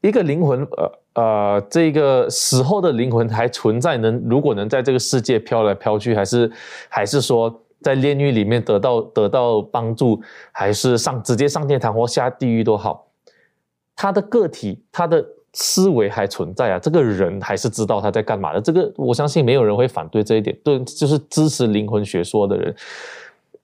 [0.01, 0.99] 一个灵魂，呃。
[1.16, 6.51] 呃，这个死后的灵魂还存在，能如果能在这个世界飘来飘去，还是
[6.89, 10.20] 还是说在炼狱里面得到得到帮助，
[10.51, 13.05] 还是上直接上天堂或下地狱都好，
[13.95, 18.59] 他的个体他的思维还存在啊，这个人还是知道他在干嘛的。
[18.59, 22.76] 这个我相信没有人会反对这一点，对，就是支持灵魂学说的人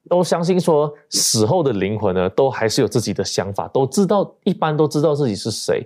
[0.07, 5.83] 都相信说死后的灵魂呢，都还是有自己的想法，都知道一般都知道自己是谁。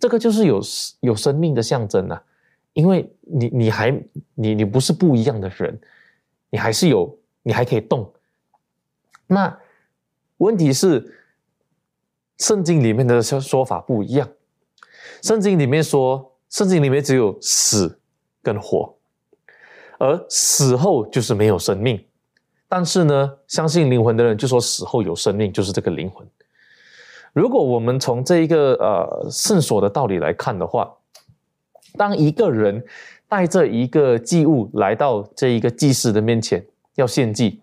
[0.00, 0.60] 这个就是有
[1.00, 2.22] 有生命的象征啊，
[2.72, 3.90] 因为你你还
[4.34, 5.80] 你你不是不一样的人，
[6.50, 8.12] 你还是有你还可以动。
[9.26, 9.58] 那
[10.38, 11.14] 问题是，
[12.38, 14.28] 圣经里面的说说法不一样。
[15.22, 17.98] 圣经里面说，圣经里面只有死
[18.42, 18.94] 跟活，
[19.98, 22.04] 而死后就是没有生命。
[22.68, 26.26] 但是呢，相信灵魂的人就说死后有生命，就是这个灵魂。
[27.32, 30.92] 如果我们从这一个呃圣所的道理来看的话，
[31.96, 32.84] 当一个人
[33.28, 36.64] 带着一个祭物来到这一个祭司的面前
[36.96, 37.62] 要献祭，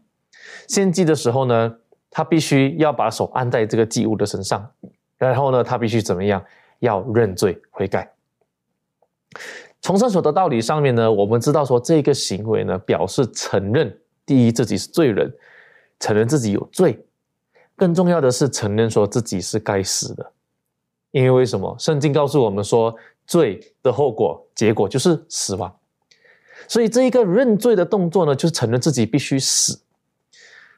[0.67, 1.75] 献祭的时候呢，
[2.09, 4.71] 他必须要把手按在这个祭物的身上，
[5.17, 6.43] 然后呢，他必须怎么样？
[6.79, 8.09] 要认罪悔改。
[9.81, 15.29] 从圣所的道理上面呢，我们知道说这个行为呢，表示承认第一自己是罪人，
[15.99, 17.05] 承认自己有罪。
[17.79, 20.31] 更重要的是承认说自己是该死的，
[21.11, 21.73] 因为为什么？
[21.79, 22.93] 圣经告诉我们说，
[23.25, 25.73] 罪的后果、结果就是死亡。
[26.67, 29.79] 所以这一个认罪的动作呢，就是承认自己必须死。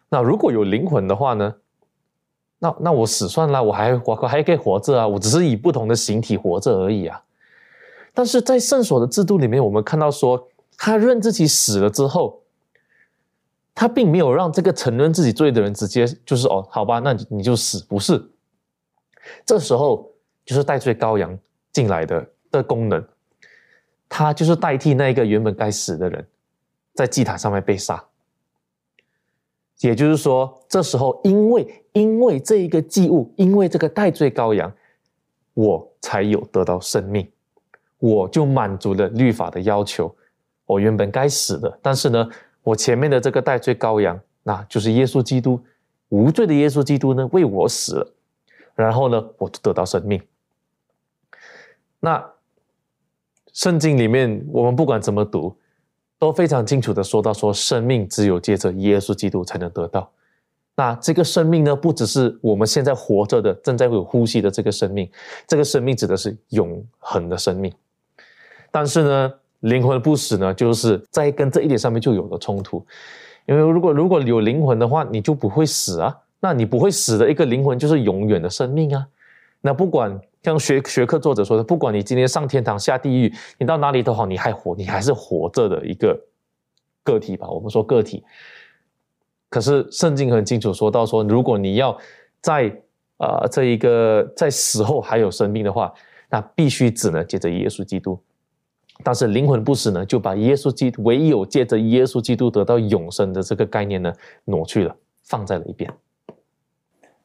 [0.10, 1.56] 那如果有灵魂的话呢？
[2.60, 7.20] 那那我死算了，我还我还可以活着啊，我只是以不同的形体活着而已啊。
[8.14, 10.47] 但是在圣所的制度里面，我们看到说，
[10.78, 12.40] 他认自己死了之后。
[13.74, 18.22] 他并没有让这个承认自己罪的人直接就是哦，好吧，那你就死，不是？
[19.45, 20.11] 这时候
[20.45, 21.38] 就是代罪羔羊
[21.72, 23.03] 进来的的功能，
[24.09, 26.28] 他就是代替那一个原本该死的人，
[26.93, 28.03] 在祭坛上面被杀。
[29.80, 34.72] 也就是说，这时候因为因为这一个祭物，因为这个代罪羔羊，
[35.53, 37.32] 我才有得到生命，
[37.99, 40.13] 我就满足了律法的要求。
[40.65, 42.30] 我原本该死的，但是呢？
[42.64, 45.59] 我前面的这个代罪羔羊，那就是耶稣基督，
[46.09, 48.14] 无罪的耶稣基督呢，为我死了，
[48.76, 50.22] 然后呢，我就得到生命。
[51.99, 52.24] 那
[53.51, 55.55] 圣经里面，我们不管怎么读，
[56.20, 60.12] 都非常清楚的说到，说生命只有借着耶稣基督才能得到。
[60.76, 65.09] 那这个生命呢，不只是我们现在活着的、正在有呼吸的这个生命，
[65.47, 67.74] 这个生命指的是永恒的生命。
[68.70, 69.34] 但是呢？
[69.62, 72.86] 灵魂不死呢，就是在跟这一点上面就有了冲突，
[73.45, 79.07] 因为如果如果有灵魂的话，你就不会死啊，那你不会死的一个灵魂就是永远的生命啊。
[79.62, 86.20] 那不管像学学科作者说的，不管你今天上天堂下地狱，你到哪里都好，你还活，你还是活着的一个
[87.03, 87.47] 个体吧。
[87.47, 88.24] 我们说个体，
[89.49, 91.95] 可是圣经很清楚说到说，如果你要
[92.41, 92.76] 在
[93.18, 95.93] 啊这一个在死后还有生命的话，
[96.32, 98.20] 那必须只能借着耶稣基督。
[99.04, 104.14] 但是灵魂不死呢，就把耶稣基督唯有借着耶稣基督得到永生的这个概念呢
[104.45, 105.91] 挪去了，放在了一边。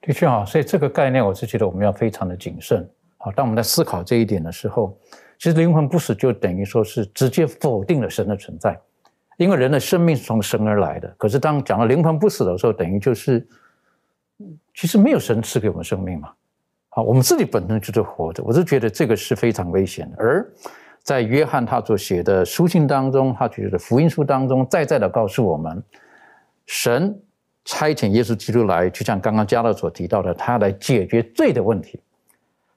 [0.01, 2.89] 的确啊，所以这个概念我是觉得我们要非常的谨慎。
[3.19, 4.97] 好，当我们在思考这一点的时候，
[5.39, 8.79] 其实灵魂不死就等于说是直接否定了神的存在，
[9.37, 11.13] 因为人的生命是从神而来的。
[11.19, 13.47] 可是当讲到灵魂不死的时候，等于就是
[14.75, 16.33] 其实没有神赐给我们生命嘛。
[16.91, 20.53] 好，我们自己本身就是活着，我是觉得这个是非常危险的，而。
[21.07, 25.81] 在约翰他所写的书信当中，他觉得福音书当中再再的告诉我们，
[26.67, 27.17] 神
[27.65, 32.01] 差遣耶稣基督来，就像刚刚加勒所提到的，他来解决罪的问题。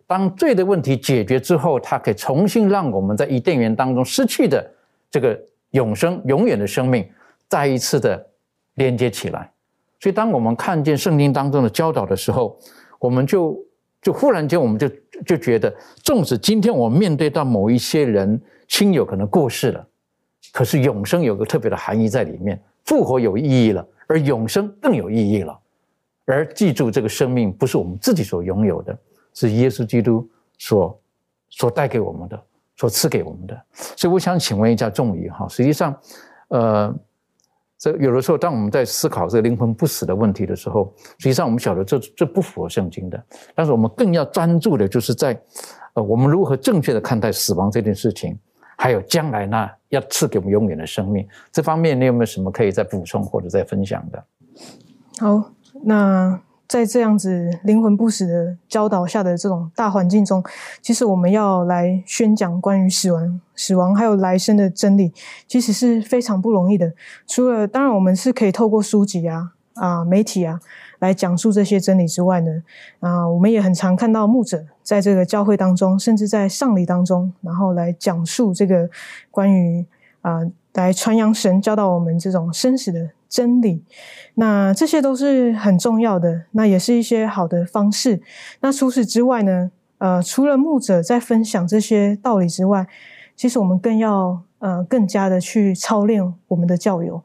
[0.06, 4.64] 当罪的问题解决之后，他可以重新让我们在伊甸园当中失去的
[5.10, 5.36] 这个
[5.72, 7.10] 永生、永远的生命，
[7.48, 8.24] 再一次的
[8.76, 9.50] 连接起来。
[10.00, 12.56] 所以，当我们看见圣经当中的教导的时候，
[13.00, 13.58] 我们就。
[14.02, 14.88] 就忽然间，我们就
[15.26, 15.74] 就觉得，
[16.04, 19.88] 纵使今天我们面对到某一些人亲友可能过世了，
[20.54, 25.60] 可是永生有个特别的含义在里面，复活有意义了，而永生更有意义了。
[26.26, 28.98] 而记住，这个生命不是我们自己所拥有的，
[29.34, 30.28] 是耶稣基督
[30.58, 31.02] 所
[31.50, 32.42] 所带给我们的，
[32.78, 33.62] 所赐给我们的。
[33.74, 35.96] 所以，我想请问一下仲宇哈，实际上，
[36.50, 36.96] 呃。
[37.80, 43.24] 这有的时候，当我们在思考这个灵魂不死的问题的时候，实际上我们晓得这这不符合圣经的。
[43.56, 45.42] 但是我们更要专注的，就是在，
[45.94, 48.38] 呃，我们如何正确的看待死亡这件事情，
[48.78, 54.24] 还有将来呢要赐给我们永远的生命这方面，你有没有什么可以再补充或者再分享的？
[55.20, 55.52] 好，
[55.82, 56.40] 那。
[56.70, 60.44] 在这样子灵魂不死的教导下的这种大环境中，
[60.84, 65.12] 其实我们要来宣讲关于死亡、死亡还有来生的真理，
[65.48, 66.94] 其实是非常不容易的。
[67.26, 70.60] 除了当然我们是可以透过书籍啊、啊媒体啊
[71.00, 72.52] 来讲述这些真理之外呢，
[73.00, 78.88] 啊，我们也很常看到牧者在这个教会当中，甚至在上礼当中，然后来讲述这个
[79.32, 79.84] 关于
[80.22, 80.42] 啊，
[80.76, 83.10] 来传扬神教导我们这种生死的。
[83.30, 83.84] 真理，
[84.34, 88.22] 那这些都是很重要的，那也是一些好的方式。
[88.62, 89.72] 那除此之外呢？
[90.00, 92.88] 呃，除了牧者在分享这些道理之外，
[93.36, 97.22] 其实我们更要呃更加的去操练我们的教友，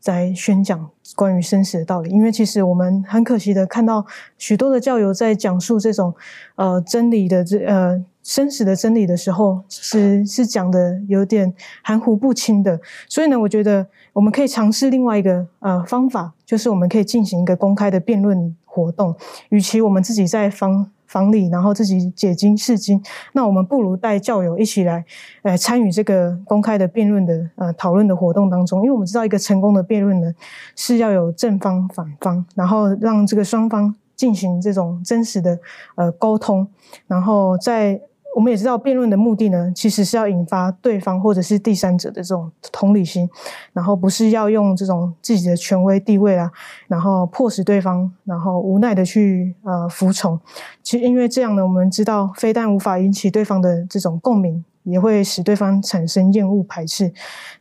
[0.00, 2.10] 在宣讲关于生死的道理。
[2.10, 4.04] 因为其实我们很可惜的看到
[4.36, 6.12] 许多的教友在讲述这种
[6.56, 12.80] 呃真理的这呃生死的真理的时候，是是讲的有点含糊不清的。
[13.08, 19.16] 所以呢，我觉得我们可以尝试另外一个呃方法，就是我们可以进行一个公开的辩论活动。
[19.48, 23.02] 与其我们自己在方房里，然后自己解经释经，
[23.32, 25.04] 那我们不如带教友一起来，
[25.42, 28.80] 呃，参与这个公开的辩论的呃讨论的活动当中。
[28.82, 30.32] 因为我们知道，一个成功的辩论呢，
[30.76, 35.58] 是要有正方反方，然后让这个双方进行这种真实的
[35.96, 36.68] 呃沟通，
[37.08, 38.00] 然后在。
[38.34, 43.28] 我们也知道，辩论的目的呢，其实是要引发对方或者是第三者的这种同理心，
[43.72, 46.50] 然后不是要用这种自己的权威地位啊，
[46.86, 50.38] 然后迫使对方，然后无奈的去呃服从。
[50.82, 54.64] 其实因为这样呢，我们知道，非但无法引起对方的这种共鸣。
[54.90, 57.12] 也会使对方产生厌恶排斥。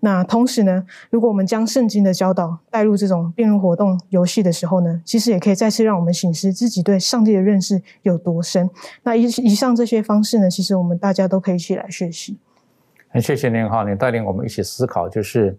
[0.02, 8.70] 那同时呢，如果我们将圣经的教导带入这种辩论活动游戏的时候呢，其实也可以再次让我们醒思自己对上帝的认识有多深。
[9.04, 12.38] 那以以上这些方式呢，其实我们大家都可以一起来学习。
[13.10, 15.58] 很谢谢您哈，你带领我们一起思考，就是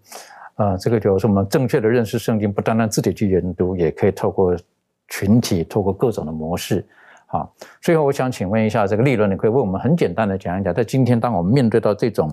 [0.57, 4.57] 呃，这个就是我们正确的认识圣经，不单单自己去研读，也可以透过
[5.09, 6.87] 群体，透过各种的模式。
[7.33, 12.29] 好，最后我想请问一下，这个利润，你可以为我们很简单的讲一讲，在今天当我们面对到这种，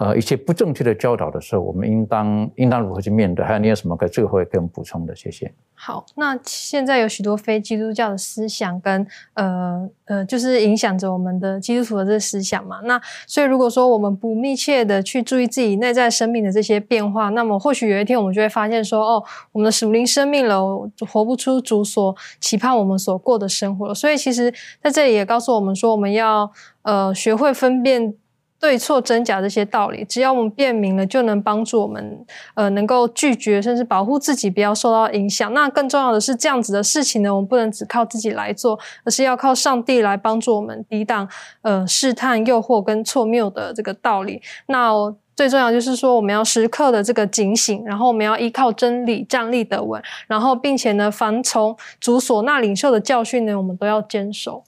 [0.00, 3.44] 呃，一些不正确的教导的时候，我们应当应当如何去面对？
[3.44, 5.14] 还有你有什么可以最后给我们补充的？
[5.14, 5.52] 谢谢。
[5.74, 12.80] 好，那现在有许多非基督教的思想跟呃呃，就是影响着我们的基督徒的这个思想嘛。
[12.84, 19.22] 那所以如果说我们不密切的去注意自己内在生命的这些变化，那么或许有一天我们就会发现说，哦，
[19.52, 23.94] 我们的属灵生命了，活不出主所期盼我们所过的生活了。
[23.94, 24.50] 所以其实
[24.82, 28.14] 在这里也告诉我们说，我们要呃学会分辨。
[28.60, 35.52] 对错真假这些道理，只要我们辨明了，就能帮助我们，呃，能够拒绝甚至保护自己，不要受到影响。
[35.54, 41.26] 那更重要的是，这样子的事情呢，我们不能只靠自己来做，而是要靠上帝来帮助我们抵挡
[41.62, 44.42] 呃试探、诱惑跟错谬的这个道理。
[44.66, 44.92] 那
[45.34, 54.64] 最重要就是说，我们要时刻的这个警醒，然后我们要依靠真理站立得稳，然后并且呢，凡从主所那领受的教训呢，我们都要坚守。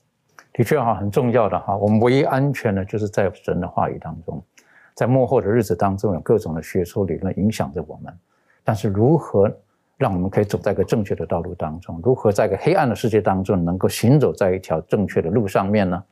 [0.53, 1.76] 的确哈，很重要的哈。
[1.76, 4.42] 我们唯一安全的，就是在神的话语当中，
[4.94, 8.12] 在幕后的日子当中，有各种的学术理论影响着我们。
[8.62, 9.50] 但是，如何
[9.96, 12.00] 让我们可以走在一个正确的道路当中？
[12.05, 16.05] 如何在一个黑暗的世界当中，能够行走在一条正确的路上面呢？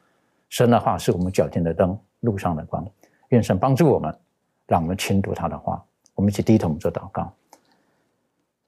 [0.48, 2.84] 神的话是我们脚前的灯，路上的光。
[3.28, 4.12] 愿神帮助我们，
[4.66, 5.84] 让我们勤读他的话。
[6.14, 7.32] 我们一起低头做祷告，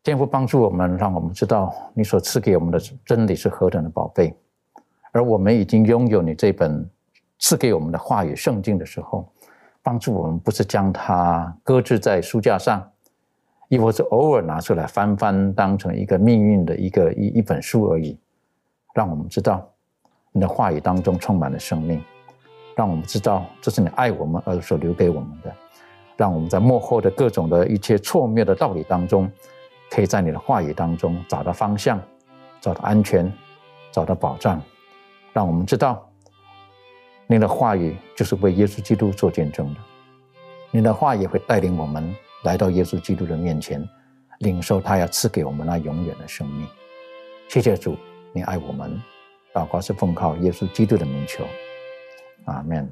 [0.03, 4.35] 天父帮助我们，让我们知道你所赐给我们的真理是何等的宝贝。
[5.13, 6.89] 而我们已经拥有你这本
[7.39, 9.31] 赐给我们的话语圣经的时候，
[9.83, 12.83] 帮助我们不是将它搁置在书架上，
[13.69, 18.19] 亦或是偶尔拿出来翻翻，当成一个命运的一个一一本书而已。
[18.95, 19.67] 让我们知道
[20.33, 22.03] 你的话语当中充满了生命，
[22.75, 25.55] 让我们知道这是你爱我们而所留给我们的。
[26.17, 29.31] 让我们在幕后的各种的一切错谬的道理当中，
[29.91, 32.01] 可以在你的话语当中找到方向，
[32.61, 33.33] 找到安全，
[33.91, 34.63] 找到保障。
[35.33, 36.11] 让我们知道，
[37.27, 39.81] 您的话语就是为耶稣基督做见证的。
[40.71, 42.15] 您的话也会带领我们
[42.45, 43.87] 来到耶稣基督的面前，
[44.41, 46.67] 领受他要赐给我们那永远的生命。
[47.49, 47.97] 谢谢主，
[48.33, 49.01] 你爱我们。
[49.55, 51.45] 祷告是奉靠耶稣基督的名求，
[52.47, 52.91] 阿门。